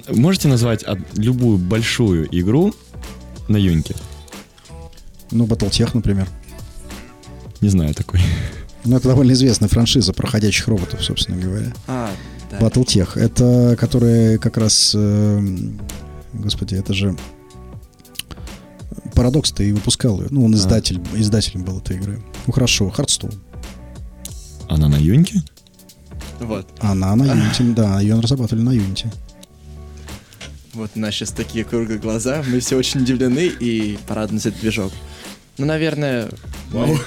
Можете 0.09 0.49
назвать 0.49 0.83
любую 1.15 1.57
большую 1.57 2.27
игру 2.37 2.73
на 3.47 3.57
Юньке? 3.57 3.95
Ну, 5.31 5.45
Battletech, 5.45 5.91
например. 5.93 6.27
Не 7.61 7.69
знаю 7.69 7.93
такой. 7.93 8.21
Ну, 8.83 8.97
это 8.97 9.07
довольно 9.07 9.31
известная 9.31 9.69
франшиза 9.69 10.13
проходящих 10.13 10.67
роботов, 10.67 11.03
собственно 11.03 11.41
говоря. 11.41 11.73
А, 11.87 12.11
да. 12.51 12.59
Battletech. 12.59 13.19
Это 13.19 13.75
которые 13.79 14.37
как 14.37 14.57
раз... 14.57 14.93
Э, 14.95 15.41
господи, 16.33 16.75
это 16.75 16.93
же... 16.93 17.15
Парадокс-то 19.13 19.63
и 19.63 19.71
выпускал 19.71 20.21
ее. 20.21 20.27
Ну, 20.29 20.45
он 20.45 20.53
а. 20.53 20.57
издатель, 20.57 21.01
а. 21.13 21.19
издателем 21.19 21.63
был 21.63 21.79
этой 21.79 21.97
игры. 21.97 22.21
Ну, 22.45 22.53
хорошо. 22.53 22.89
Хардстоун. 22.89 23.33
Она 24.67 24.87
на 24.87 24.97
Юньке? 24.97 25.41
Вот. 26.39 26.67
Она 26.79 27.15
на 27.15 27.23
Unity, 27.23 27.73
да, 27.75 27.99
ее 27.99 28.19
разрабатывали 28.19 28.61
на 28.63 28.75
Unity. 28.75 29.07
Вот 30.73 30.91
у 30.95 30.99
нас 30.99 31.13
сейчас 31.15 31.31
такие 31.31 31.63
круглые 31.63 31.97
глаза, 31.99 32.43
мы 32.45 32.59
все 32.59 32.75
очень 32.75 33.01
удивлены 33.01 33.47
и 33.47 33.97
за 34.07 34.49
этот 34.49 34.59
движок. 34.59 34.91
Ну, 35.57 35.65
наверное, 35.65 36.29
вау. 36.71 36.97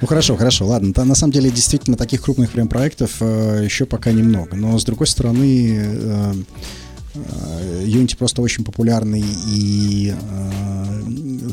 Ну 0.00 0.06
хорошо, 0.06 0.36
хорошо, 0.36 0.66
ладно. 0.66 0.92
Та, 0.92 1.04
на 1.04 1.14
самом 1.14 1.32
деле, 1.32 1.50
действительно, 1.50 1.96
таких 1.96 2.22
крупных 2.22 2.50
прям 2.50 2.68
проектов 2.68 3.16
э, 3.20 3.62
еще 3.64 3.84
пока 3.84 4.12
немного. 4.12 4.56
Но 4.56 4.78
с 4.78 4.84
другой 4.84 5.06
стороны, 5.06 5.78
э, 5.78 6.34
э, 7.14 7.84
Unity 7.84 8.16
просто 8.16 8.40
очень 8.40 8.64
популярный 8.64 9.22
и 9.48 10.12
э, 10.12 11.02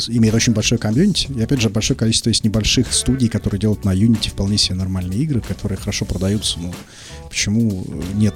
имеет 0.08 0.34
очень 0.34 0.54
большой 0.54 0.78
комьюнити. 0.78 1.30
И 1.36 1.42
опять 1.42 1.62
же, 1.62 1.70
большое 1.70 1.98
количество 1.98 2.30
есть 2.30 2.44
небольших 2.46 2.94
студий, 2.94 3.28
которые 3.28 3.60
делают 3.60 3.84
на 3.84 3.94
Unity 3.94 4.30
вполне 4.30 4.58
себе 4.58 4.76
нормальные 4.76 5.20
игры, 5.20 5.42
которые 5.42 5.78
хорошо 5.78 6.06
продаются. 6.06 6.60
Ну, 6.60 6.74
почему 7.28 7.86
нет? 8.16 8.36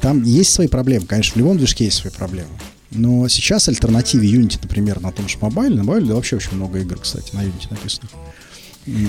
Там 0.00 0.22
есть 0.22 0.52
свои 0.52 0.68
проблемы, 0.68 1.06
конечно, 1.06 1.34
в 1.34 1.36
любом 1.36 1.58
движке 1.58 1.84
есть 1.84 1.98
свои 1.98 2.12
проблемы. 2.12 2.50
Но 2.90 3.28
сейчас 3.28 3.68
альтернативе 3.68 4.28
Unity, 4.28 4.58
например, 4.62 5.00
на 5.00 5.12
том 5.12 5.28
же 5.28 5.38
мобайле, 5.40 5.76
на 5.76 5.84
мобайле 5.84 6.12
вообще 6.12 6.36
очень 6.36 6.56
много 6.56 6.80
игр, 6.80 6.98
кстати, 6.98 7.34
на 7.34 7.40
Unity 7.40 7.68
написано. 7.70 8.08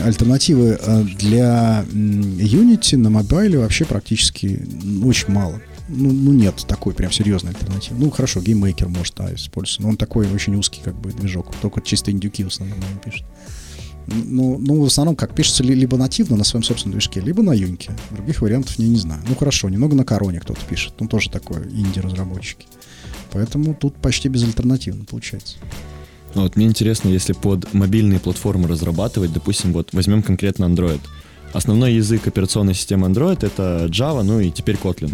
Альтернативы 0.03 0.77
э, 0.79 1.03
для 1.17 1.85
Unity 1.91 2.97
на 2.97 3.09
mobile 3.09 3.50
е 3.50 3.57
вообще 3.57 3.85
практически 3.85 4.67
очень 5.03 5.29
мало. 5.29 5.61
Ну, 5.87 6.11
ну 6.11 6.31
нет 6.31 6.65
такой 6.67 6.93
прям 6.93 7.11
серьезной 7.11 7.53
альтернативы. 7.53 7.99
Ну 7.99 8.11
хорошо, 8.11 8.41
GameMaker 8.41 8.87
может 8.89 9.15
да, 9.15 9.33
использоваться, 9.33 9.81
но 9.81 9.89
он 9.89 9.97
такой 9.97 10.31
очень 10.31 10.55
узкий 10.55 10.81
как 10.83 10.99
бы 10.99 11.11
движок, 11.11 11.53
только 11.61 11.81
чисто 11.81 12.11
индюки 12.11 12.43
в 12.43 12.47
основном 12.47 12.77
пишет. 13.03 13.25
Ну, 14.07 14.57
ну, 14.57 14.81
в 14.81 14.85
основном, 14.85 15.15
как 15.15 15.35
пишется 15.35 15.63
либо 15.63 15.95
нативно 15.95 16.35
на 16.35 16.43
своем 16.43 16.63
собственном 16.63 16.93
движке, 16.93 17.19
либо 17.21 17.43
на 17.43 17.53
Юньке. 17.53 17.91
Других 18.09 18.41
вариантов 18.41 18.73
я 18.77 18.87
не 18.87 18.97
знаю. 18.97 19.21
Ну, 19.27 19.35
хорошо, 19.35 19.69
немного 19.69 19.95
на 19.95 20.03
Короне 20.03 20.39
кто-то 20.39 20.59
пишет. 20.65 20.93
Ну, 20.99 21.07
тоже 21.07 21.29
такое, 21.29 21.63
инди-разработчики. 21.69 22.65
Поэтому 23.31 23.73
тут 23.73 23.95
почти 23.95 24.29
безальтернативно 24.29 25.05
получается. 25.05 25.55
Ну, 26.33 26.43
вот 26.43 26.55
мне 26.55 26.65
интересно, 26.65 27.09
если 27.09 27.33
под 27.33 27.73
мобильные 27.73 28.19
платформы 28.19 28.67
разрабатывать, 28.67 29.33
допустим, 29.33 29.73
вот 29.73 29.89
возьмем 29.93 30.23
конкретно 30.23 30.65
Android. 30.65 31.01
Основной 31.53 31.93
язык 31.93 32.27
операционной 32.27 32.73
системы 32.73 33.07
Android 33.07 33.45
это 33.45 33.87
Java, 33.89 34.23
ну 34.23 34.39
и 34.39 34.51
теперь 34.51 34.75
Kotlin. 34.75 35.13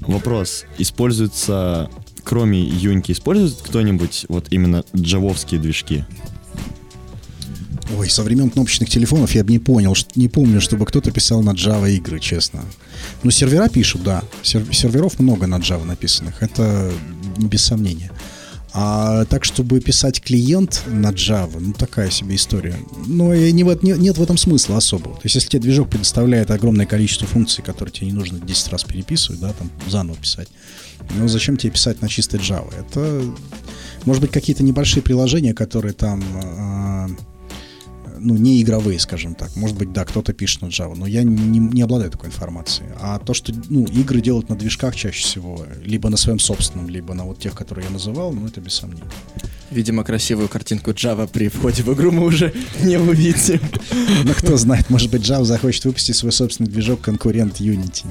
Вопрос, 0.00 0.64
используется, 0.78 1.90
кроме 2.24 2.60
Юньки, 2.60 3.12
использует 3.12 3.60
кто-нибудь 3.60 4.24
вот 4.28 4.46
именно 4.50 4.84
джавовские 4.96 5.60
движки? 5.60 6.04
Ой, 7.96 8.08
со 8.08 8.22
времен 8.22 8.50
кнопочных 8.50 8.88
телефонов 8.88 9.34
я 9.34 9.42
бы 9.42 9.50
не 9.50 9.58
понял, 9.58 9.96
не 10.14 10.28
помню, 10.28 10.60
чтобы 10.60 10.86
кто-то 10.86 11.10
писал 11.10 11.42
на 11.42 11.50
Java 11.50 11.90
игры, 11.90 12.20
честно. 12.20 12.64
Ну, 13.22 13.30
сервера 13.30 13.68
пишут, 13.68 14.02
да. 14.02 14.22
Сер- 14.42 14.72
серверов 14.72 15.18
много 15.18 15.46
на 15.46 15.56
Java 15.58 15.84
написанных, 15.84 16.42
это 16.42 16.92
без 17.38 17.64
сомнения. 17.64 18.10
А 18.72 19.24
так, 19.24 19.44
чтобы 19.44 19.80
писать 19.80 20.20
клиент 20.20 20.84
на 20.86 21.10
Java, 21.10 21.58
ну, 21.58 21.72
такая 21.72 22.10
себе 22.10 22.36
история. 22.36 22.76
Но 23.06 23.34
и 23.34 23.50
не, 23.50 23.64
не, 23.82 23.98
нет 23.98 24.16
в 24.16 24.22
этом 24.22 24.36
смысла 24.36 24.76
особого. 24.76 25.16
То 25.16 25.22
есть, 25.24 25.34
если 25.34 25.48
тебе 25.48 25.62
движок 25.62 25.90
предоставляет 25.90 26.52
огромное 26.52 26.86
количество 26.86 27.26
функций, 27.26 27.64
которые 27.64 27.92
тебе 27.92 28.06
не 28.06 28.12
нужно 28.12 28.38
10 28.38 28.68
раз 28.68 28.84
переписывать, 28.84 29.40
да, 29.40 29.52
там, 29.52 29.70
заново 29.88 30.16
писать, 30.16 30.48
ну, 31.18 31.26
зачем 31.26 31.56
тебе 31.56 31.72
писать 31.72 32.00
на 32.00 32.08
чистой 32.08 32.38
Java? 32.38 32.72
Это, 32.78 33.24
может 34.04 34.22
быть, 34.22 34.30
какие-то 34.30 34.62
небольшие 34.62 35.02
приложения, 35.02 35.54
которые 35.54 35.92
там... 35.92 37.16
Ну, 38.22 38.36
не 38.36 38.60
игровые, 38.60 38.98
скажем 38.98 39.34
так. 39.34 39.54
Может 39.56 39.76
быть, 39.76 39.92
да, 39.92 40.04
кто-то 40.04 40.32
пишет 40.32 40.62
на 40.62 40.66
Java, 40.66 40.94
но 40.94 41.06
я 41.06 41.22
не, 41.22 41.58
не 41.58 41.82
обладаю 41.82 42.10
такой 42.10 42.28
информацией. 42.28 42.88
А 43.00 43.18
то, 43.18 43.34
что, 43.34 43.52
ну, 43.68 43.84
игры 43.86 44.20
делают 44.20 44.48
на 44.48 44.56
движках 44.56 44.94
чаще 44.94 45.22
всего, 45.22 45.64
либо 45.82 46.10
на 46.10 46.16
своем 46.16 46.38
собственном, 46.38 46.88
либо 46.88 47.14
на 47.14 47.24
вот 47.24 47.38
тех, 47.38 47.54
которые 47.54 47.86
я 47.86 47.90
называл, 47.90 48.32
ну, 48.32 48.46
это 48.46 48.60
без 48.60 48.74
сомнений. 48.74 49.02
Видимо, 49.70 50.04
красивую 50.04 50.48
картинку 50.48 50.90
Java 50.90 51.28
при 51.28 51.48
входе 51.48 51.82
в 51.82 51.92
игру 51.94 52.10
мы 52.10 52.26
уже 52.26 52.52
не 52.82 52.98
увидим. 52.98 53.60
Ну, 54.24 54.32
кто 54.34 54.56
знает, 54.56 54.90
может 54.90 55.10
быть, 55.10 55.22
Java 55.22 55.44
захочет 55.44 55.84
выпустить 55.84 56.16
свой 56.16 56.32
собственный 56.32 56.70
движок, 56.70 57.00
конкурент 57.00 57.60
Unity. 57.60 58.06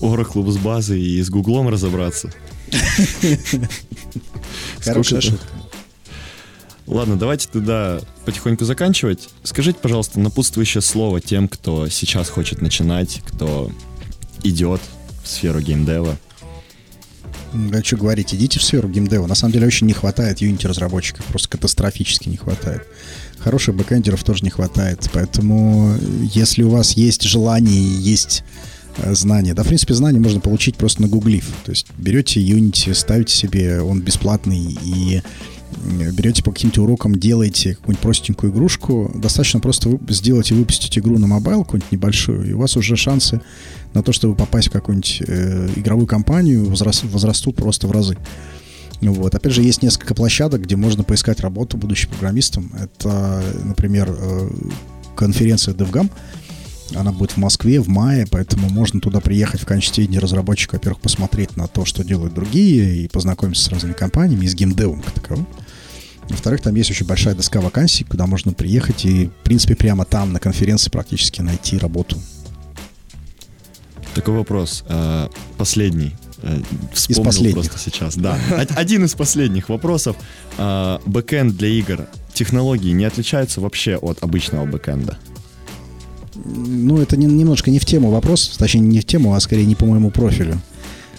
Oracle 0.00 0.50
с 0.50 0.58
базой 0.58 1.00
и 1.00 1.22
с 1.22 1.30
Гуглом 1.30 1.68
разобраться. 1.68 2.32
Хорошая 4.80 5.20
шутка. 5.20 5.46
Ладно, 6.86 7.16
давайте 7.16 7.48
тогда 7.50 8.00
потихоньку 8.24 8.64
заканчивать. 8.64 9.28
Скажите, 9.42 9.78
пожалуйста, 9.80 10.20
напутствующее 10.20 10.82
слово 10.82 11.20
тем, 11.20 11.48
кто 11.48 11.88
сейчас 11.88 12.28
хочет 12.28 12.60
начинать, 12.60 13.22
кто 13.26 13.70
идет 14.42 14.80
в 15.22 15.28
сферу 15.28 15.60
геймдева. 15.60 16.16
Да 17.54 17.82
что 17.82 17.96
говорить, 17.96 18.34
идите 18.34 18.58
в 18.58 18.62
сферу 18.64 18.88
геймдева. 18.88 19.26
На 19.26 19.34
самом 19.34 19.52
деле 19.52 19.66
очень 19.66 19.86
не 19.86 19.92
хватает 19.92 20.42
Unity 20.42 20.66
разработчиков, 20.66 21.24
просто 21.26 21.48
катастрофически 21.48 22.28
не 22.28 22.36
хватает. 22.36 22.86
Хороших 23.38 23.76
бэкэндеров 23.76 24.22
тоже 24.24 24.42
не 24.42 24.50
хватает, 24.50 25.08
поэтому 25.12 25.96
если 26.32 26.62
у 26.64 26.70
вас 26.70 26.92
есть 26.92 27.22
желание, 27.22 27.80
есть 28.00 28.42
знания. 29.12 29.54
Да, 29.54 29.62
в 29.62 29.66
принципе, 29.66 29.94
знания 29.94 30.20
можно 30.20 30.40
получить 30.40 30.76
просто 30.76 31.02
нагуглив. 31.02 31.46
То 31.64 31.70
есть 31.70 31.86
берете 31.98 32.40
Unity, 32.40 32.94
ставите 32.94 33.34
себе, 33.34 33.80
он 33.80 34.00
бесплатный, 34.00 34.78
и 34.82 35.22
берете 36.12 36.42
по 36.42 36.52
каким-то 36.52 36.82
урокам, 36.82 37.16
делаете 37.16 37.74
какую-нибудь 37.74 38.02
простенькую 38.02 38.52
игрушку, 38.52 39.10
достаточно 39.14 39.60
просто 39.60 39.98
сделать 40.08 40.50
и 40.50 40.54
выпустить 40.54 40.96
игру 40.98 41.18
на 41.18 41.26
mobile 41.26 41.64
какую-нибудь 41.64 41.92
небольшую, 41.92 42.48
и 42.48 42.52
у 42.52 42.58
вас 42.58 42.76
уже 42.76 42.96
шансы 42.96 43.40
на 43.92 44.02
то, 44.02 44.12
чтобы 44.12 44.34
попасть 44.34 44.68
в 44.68 44.70
какую-нибудь 44.70 45.22
э, 45.26 45.68
игровую 45.76 46.06
компанию, 46.06 46.64
возраст, 46.64 47.04
возрастут 47.04 47.56
просто 47.56 47.86
в 47.86 47.92
разы. 47.92 48.16
Вот. 49.00 49.34
Опять 49.34 49.52
же, 49.52 49.62
есть 49.62 49.82
несколько 49.82 50.14
площадок, 50.14 50.62
где 50.62 50.76
можно 50.76 51.04
поискать 51.04 51.40
работу 51.40 51.76
будущим 51.76 52.08
программистом. 52.10 52.72
Это, 52.80 53.42
например, 53.64 54.16
э, 54.16 54.50
конференция 55.16 55.74
DevGam. 55.74 56.10
Она 56.94 57.12
будет 57.12 57.32
в 57.32 57.36
Москве 57.38 57.80
в 57.80 57.88
мае, 57.88 58.26
поэтому 58.30 58.68
можно 58.68 59.00
туда 59.00 59.20
приехать 59.20 59.62
в 59.62 59.66
качестве 59.66 60.06
разработчика, 60.18 60.74
во-первых, 60.74 61.00
посмотреть 61.00 61.56
на 61.56 61.66
то, 61.66 61.84
что 61.84 62.04
делают 62.04 62.34
другие, 62.34 63.04
и 63.04 63.08
познакомиться 63.08 63.64
с 63.64 63.68
разными 63.68 63.94
компаниями, 63.94 64.44
и 64.44 64.48
с 64.48 64.54
геймдевом 64.54 65.00
как 65.02 65.14
таковым. 65.14 65.46
Во-вторых, 66.28 66.62
там 66.62 66.74
есть 66.74 66.90
очень 66.90 67.06
большая 67.06 67.34
доска 67.34 67.60
вакансий, 67.60 68.04
куда 68.04 68.26
можно 68.26 68.52
приехать 68.52 69.04
и, 69.04 69.26
в 69.26 69.44
принципе, 69.44 69.76
прямо 69.76 70.04
там, 70.04 70.32
на 70.32 70.40
конференции, 70.40 70.90
практически 70.90 71.40
найти 71.40 71.78
работу. 71.78 72.18
Такой 74.14 74.34
вопрос. 74.34 74.84
А, 74.88 75.28
последний. 75.58 76.14
Э, 76.42 76.60
вспомнил 76.92 77.22
из 77.22 77.26
последних. 77.26 77.54
просто 77.54 77.78
сейчас. 77.78 78.16
Да. 78.16 78.38
Один 78.76 79.04
из 79.04 79.14
последних 79.14 79.68
вопросов. 79.68 80.16
А, 80.56 81.00
бэкэнд 81.04 81.56
для 81.56 81.68
игр. 81.68 82.06
Технологии 82.32 82.92
не 82.92 83.04
отличаются 83.04 83.60
вообще 83.60 83.96
от 83.96 84.22
обычного 84.22 84.66
бэкэнда? 84.66 85.18
Ну, 86.34 87.00
это 87.00 87.16
немножко 87.16 87.70
не 87.70 87.78
в 87.78 87.84
тему 87.84 88.10
вопрос, 88.10 88.56
точнее, 88.58 88.80
не 88.80 89.00
в 89.00 89.04
тему, 89.04 89.34
а 89.34 89.40
скорее 89.40 89.66
не 89.66 89.74
по 89.74 89.86
моему 89.86 90.10
профилю. 90.10 90.60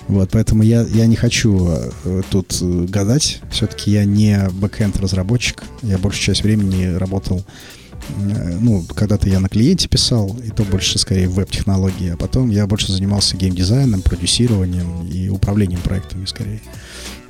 Вот, 0.08 0.30
поэтому 0.32 0.62
я, 0.62 0.84
я 0.84 1.08
не 1.08 1.16
хочу 1.16 1.68
э, 1.68 2.22
тут 2.30 2.56
э, 2.62 2.86
гадать. 2.88 3.42
Все-таки 3.50 3.90
я 3.92 4.06
не 4.06 4.50
бэкэнд 4.52 4.98
разработчик. 4.98 5.64
Я 5.82 5.98
большую 5.98 6.24
часть 6.24 6.44
времени 6.44 6.86
работал, 6.96 7.44
э, 8.20 8.58
ну, 8.62 8.84
когда-то 8.84 9.28
я 9.30 9.40
на 9.40 9.50
клиенте 9.50 9.88
писал, 9.88 10.38
и 10.46 10.52
то 10.52 10.64
больше 10.64 11.00
скорее 11.00 11.28
веб-технологии, 11.28 12.12
а 12.12 12.18
потом 12.18 12.52
я 12.52 12.68
больше 12.68 12.92
занимался 12.92 13.36
геймдизайном, 13.36 14.04
продюсированием 14.04 15.08
и 15.08 15.30
управлением 15.30 15.82
проектами 15.82 16.26
скорее. 16.26 16.62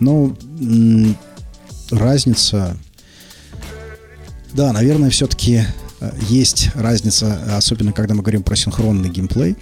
Но 0.02 0.36
м- 0.60 1.16
разница... 1.92 2.76
Да, 4.52 4.74
наверное, 4.74 5.10
все-таки 5.12 5.64
есть 6.30 6.70
разница, 6.76 7.58
особенно 7.58 7.92
когда 7.92 8.14
мы 8.14 8.22
говорим 8.22 8.44
про 8.44 8.56
синхронный 8.56 9.10
геймплей 9.10 9.56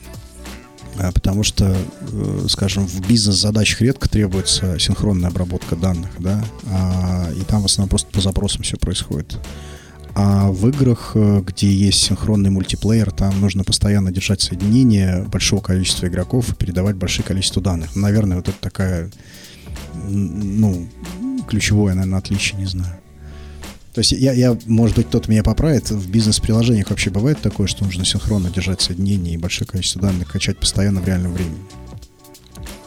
А, 1.00 1.12
потому 1.12 1.44
что, 1.44 1.76
э, 2.12 2.46
скажем, 2.50 2.86
в 2.86 3.08
бизнес-задачах 3.08 3.82
редко 3.82 4.08
требуется 4.08 4.78
синхронная 4.80 5.30
обработка 5.30 5.76
данных, 5.76 6.12
да, 6.20 6.44
а, 6.68 7.32
и 7.36 7.44
там 7.46 7.62
в 7.64 7.66
основном 7.66 7.90
просто 7.90 8.10
по 8.12 8.22
запросам 8.22 8.62
все 8.62 8.78
происходит. 8.78 9.40
А 10.16 10.52
в 10.52 10.68
играх, 10.70 11.14
э, 11.16 11.42
где 11.46 11.74
есть 11.74 12.00
синхронный 12.00 12.52
мультиплеер, 12.52 13.12
там 13.12 13.42
нужно 13.42 13.64
постоянно 13.64 14.12
держать 14.12 14.42
соединение 14.42 15.24
большого 15.24 15.62
количества 15.62 16.06
игроков 16.06 16.52
и 16.52 16.56
передавать 16.56 16.96
большое 16.96 17.26
количество 17.28 17.62
данных. 17.62 17.96
Наверное, 17.96 18.38
вот 18.38 18.48
это 18.48 18.58
такая, 18.60 19.10
ну, 20.04 20.88
ключевое, 21.50 21.96
наверное, 21.96 22.20
отличие, 22.20 22.60
не 22.60 22.68
знаю. 22.68 23.00
То 23.94 24.00
есть 24.00 24.12
я, 24.12 24.34
я, 24.34 24.58
может 24.66 24.96
быть, 24.96 25.08
кто-то 25.08 25.30
меня 25.30 25.44
поправит, 25.44 25.92
в 25.92 26.10
бизнес-приложениях 26.10 26.90
вообще 26.90 27.12
бывает 27.12 27.40
такое, 27.42 27.68
что 27.68 27.84
нужно 27.86 28.06
синхронно 28.06 28.50
держать 28.50 28.82
соединение 28.82 29.36
и 29.36 29.38
большое 29.38 29.68
количество 29.68 30.02
данных 30.02 30.32
качать 30.32 30.58
постоянно 30.58 31.00
в 31.00 31.08
реальном 31.08 31.34
времени? 31.34 31.60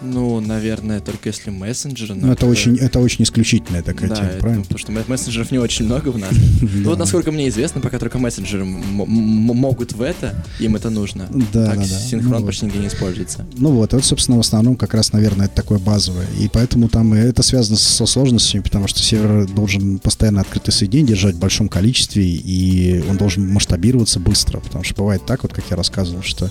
Ну, 0.02 0.40
наверное, 0.40 1.00
только 1.00 1.28
если 1.28 1.50
мессенджеры. 1.50 2.14
Ну, 2.14 2.32
это 2.32 2.46
очень, 2.46 2.76
это 2.76 2.98
очень 2.98 3.24
исключительная 3.24 3.82
такая 3.82 4.08
да, 4.10 4.16
тема, 4.16 4.28
это, 4.28 4.40
правильно? 4.40 4.62
Потому 4.62 4.78
что 4.78 4.92
мессенджеров 4.92 5.50
не 5.50 5.58
очень 5.58 5.86
много 5.86 6.08
в 6.08 6.18
нас. 6.18 6.30
Ну, 6.76 6.90
вот 6.90 6.98
насколько 6.98 7.32
мне 7.32 7.48
известно, 7.48 7.80
пока 7.80 7.98
только 7.98 8.18
мессенджеры 8.18 8.64
могут 8.64 9.92
в 9.92 10.02
это, 10.02 10.44
им 10.60 10.76
это 10.76 10.90
нужно. 10.90 11.28
Да, 11.52 11.66
так 11.66 11.78
да, 11.78 11.84
синхрон 11.84 12.40
Ну, 12.40 12.46
почти 12.46 12.66
нигде 12.66 12.78
не 12.78 12.88
используется. 12.88 13.46
Ну 13.56 13.70
вот, 13.70 13.92
вот, 13.92 14.04
собственно, 14.04 14.36
в 14.36 14.40
основном 14.40 14.76
как 14.76 14.94
раз, 14.94 15.12
наверное, 15.12 15.46
это 15.46 15.54
такое 15.54 15.78
базовое. 15.78 16.26
И 16.38 16.48
поэтому 16.48 16.88
там 16.88 17.14
и 17.14 17.18
это 17.18 17.42
связано 17.42 17.76
со 17.76 18.06
сложностями, 18.06 18.62
потому 18.62 18.88
что 18.88 19.00
сервер 19.00 19.46
должен 19.46 19.98
постоянно 19.98 20.40
открытое 20.40 20.72
соединение 20.72 21.14
держать 21.14 21.34
в 21.36 21.38
большом 21.38 21.68
количестве, 21.68 22.24
и 22.24 23.02
он 23.08 23.16
должен 23.16 23.48
масштабироваться 23.52 24.20
быстро. 24.20 24.60
Потому 24.60 24.84
что 24.84 24.94
бывает 24.94 25.24
так, 25.26 25.42
вот 25.42 25.52
как 25.52 25.64
я 25.70 25.76
рассказывал, 25.76 26.22
что 26.22 26.50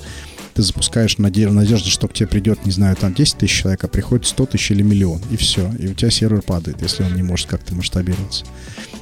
ты 0.56 0.62
запускаешь 0.62 1.18
наде- 1.18 1.52
надежду, 1.52 1.90
что 1.90 2.08
к 2.08 2.14
тебе 2.14 2.28
придет, 2.28 2.66
не 2.66 2.72
знаю, 2.72 2.96
там 2.96 3.14
10 3.14 3.38
тысяч 3.38 3.62
человек, 3.62 3.84
а 3.84 3.88
приходит 3.90 4.26
100 4.26 4.46
тысяч 4.46 4.72
или 4.72 4.82
миллион, 4.82 5.22
и 5.30 5.36
все. 5.36 5.70
И 5.78 5.88
у 5.88 5.94
тебя 5.94 6.10
сервер 6.10 6.42
падает, 6.42 6.82
если 6.82 7.04
он 7.04 7.14
не 7.14 7.24
может 7.24 7.48
как-то 7.48 7.76
масштабироваться. 7.76 8.46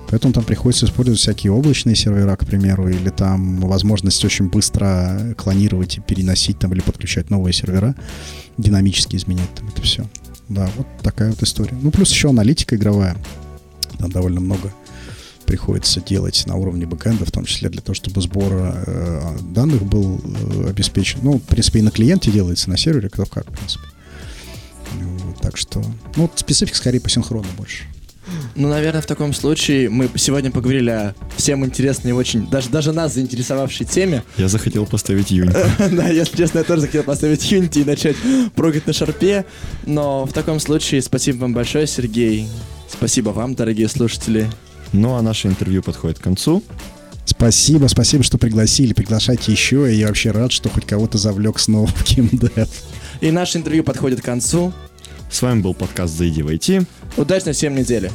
Поэтому 0.10 0.34
там 0.34 0.44
приходится 0.44 0.88
использовать 0.88 1.20
всякие 1.20 1.54
облачные 1.54 1.96
сервера, 1.96 2.36
к 2.36 2.46
примеру, 2.46 2.90
или 2.90 3.10
там 3.10 3.62
возможность 3.62 4.26
очень 4.26 4.50
быстро 4.50 5.36
клонировать 5.38 5.98
и 5.98 6.02
переносить 6.02 6.58
там 6.58 6.74
или 6.74 6.82
подключать 6.82 7.30
новые 7.30 7.54
сервера, 7.54 7.96
динамически 8.58 9.16
изменять 9.16 9.54
там 9.54 9.68
это 9.68 9.82
все. 9.84 10.10
Да, 10.50 10.68
вот 10.76 10.88
такая 11.04 11.30
вот 11.30 11.42
история. 11.44 11.78
Ну, 11.80 11.92
плюс 11.92 12.12
еще 12.12 12.30
аналитика 12.30 12.76
игровая. 12.76 13.16
Там 14.00 14.12
довольно 14.12 14.40
много 14.40 14.74
приходится 15.44 16.02
делать 16.02 16.44
на 16.46 16.56
уровне 16.56 16.86
бэкэнда, 16.86 17.26
в 17.26 17.32
том 17.32 17.46
числе 17.46 17.70
для 17.70 17.82
того, 17.82 17.94
чтобы 17.94 18.22
сбор 18.22 18.52
э, 18.54 19.38
данных 19.42 19.84
был 19.84 20.20
э, 20.24 20.70
обеспечен. 20.70 21.20
Ну, 21.24 21.34
в 21.34 21.44
принципе, 21.44 21.80
и 21.80 21.82
на 21.82 21.92
клиенте 21.92 22.32
делается, 22.32 22.70
на 22.70 22.78
сервере, 22.78 23.10
кто 23.10 23.26
как, 23.26 23.50
в 23.50 23.54
принципе. 23.54 23.86
Вот, 24.94 25.42
так 25.42 25.58
что, 25.58 25.80
ну, 26.16 26.24
вот 26.24 26.32
специфика 26.36 26.78
скорее 26.78 27.00
по 27.00 27.10
синхрону 27.10 27.48
больше. 27.58 27.84
Ну, 28.56 28.70
наверное, 28.70 29.02
в 29.02 29.06
таком 29.06 29.34
случае 29.34 29.90
мы 29.90 30.10
сегодня 30.16 30.52
поговорили 30.52 30.90
о 30.90 31.16
всем 31.36 31.66
интересной 31.66 32.12
и 32.12 32.14
очень, 32.14 32.48
даже, 32.48 32.70
даже 32.70 32.94
нас 32.94 33.14
заинтересовавшей 33.14 33.86
теме. 33.86 34.24
Я 34.38 34.48
захотел 34.48 34.86
поставить 34.86 35.32
Юнь. 35.32 35.50
Да, 35.92 36.08
если 36.08 36.38
честно, 36.38 36.60
я 36.60 36.64
тоже 36.64 36.82
захотел 36.82 37.04
поставить 37.04 37.52
Unity 37.52 37.82
и 37.82 37.86
начать 37.86 38.16
прогать 38.56 38.88
на 38.88 38.94
шарпе. 38.94 39.46
Но 39.86 40.26
в 40.26 40.34
таком 40.34 40.60
случае 40.60 41.02
спасибо 41.02 41.42
вам 41.42 41.54
большое, 41.54 41.88
Сергей. 41.88 42.48
Спасибо 42.90 43.30
вам, 43.30 43.56
дорогие 43.56 43.90
слушатели. 43.90 44.50
Ну 44.94 45.16
а 45.16 45.22
наше 45.22 45.48
интервью 45.48 45.82
подходит 45.82 46.20
к 46.20 46.24
концу. 46.24 46.64
Спасибо, 47.26 47.88
спасибо, 47.88 48.24
что 48.24 48.38
пригласили. 48.38 48.94
Приглашайте 48.94 49.52
еще. 49.52 49.92
И 49.92 49.98
я 49.98 50.08
вообще 50.08 50.32
рад, 50.32 50.52
что 50.52 50.70
хоть 50.70 50.86
кого-то 50.86 51.18
завлек 51.18 51.60
снова 51.60 51.88
в 51.88 52.04
геймдев. 52.06 52.70
И 53.22 53.32
наше 53.32 53.58
интервью 53.58 53.84
подходит 53.84 54.22
к 54.22 54.26
концу. 54.26 54.72
С 55.32 55.42
вами 55.42 55.62
был 55.62 55.74
подкаст 55.74 56.16
«Зайди 56.16 56.44
в 56.44 56.48
IT». 56.48 56.86
Удачной 57.18 57.54
всем 57.54 57.76
недели. 57.76 58.12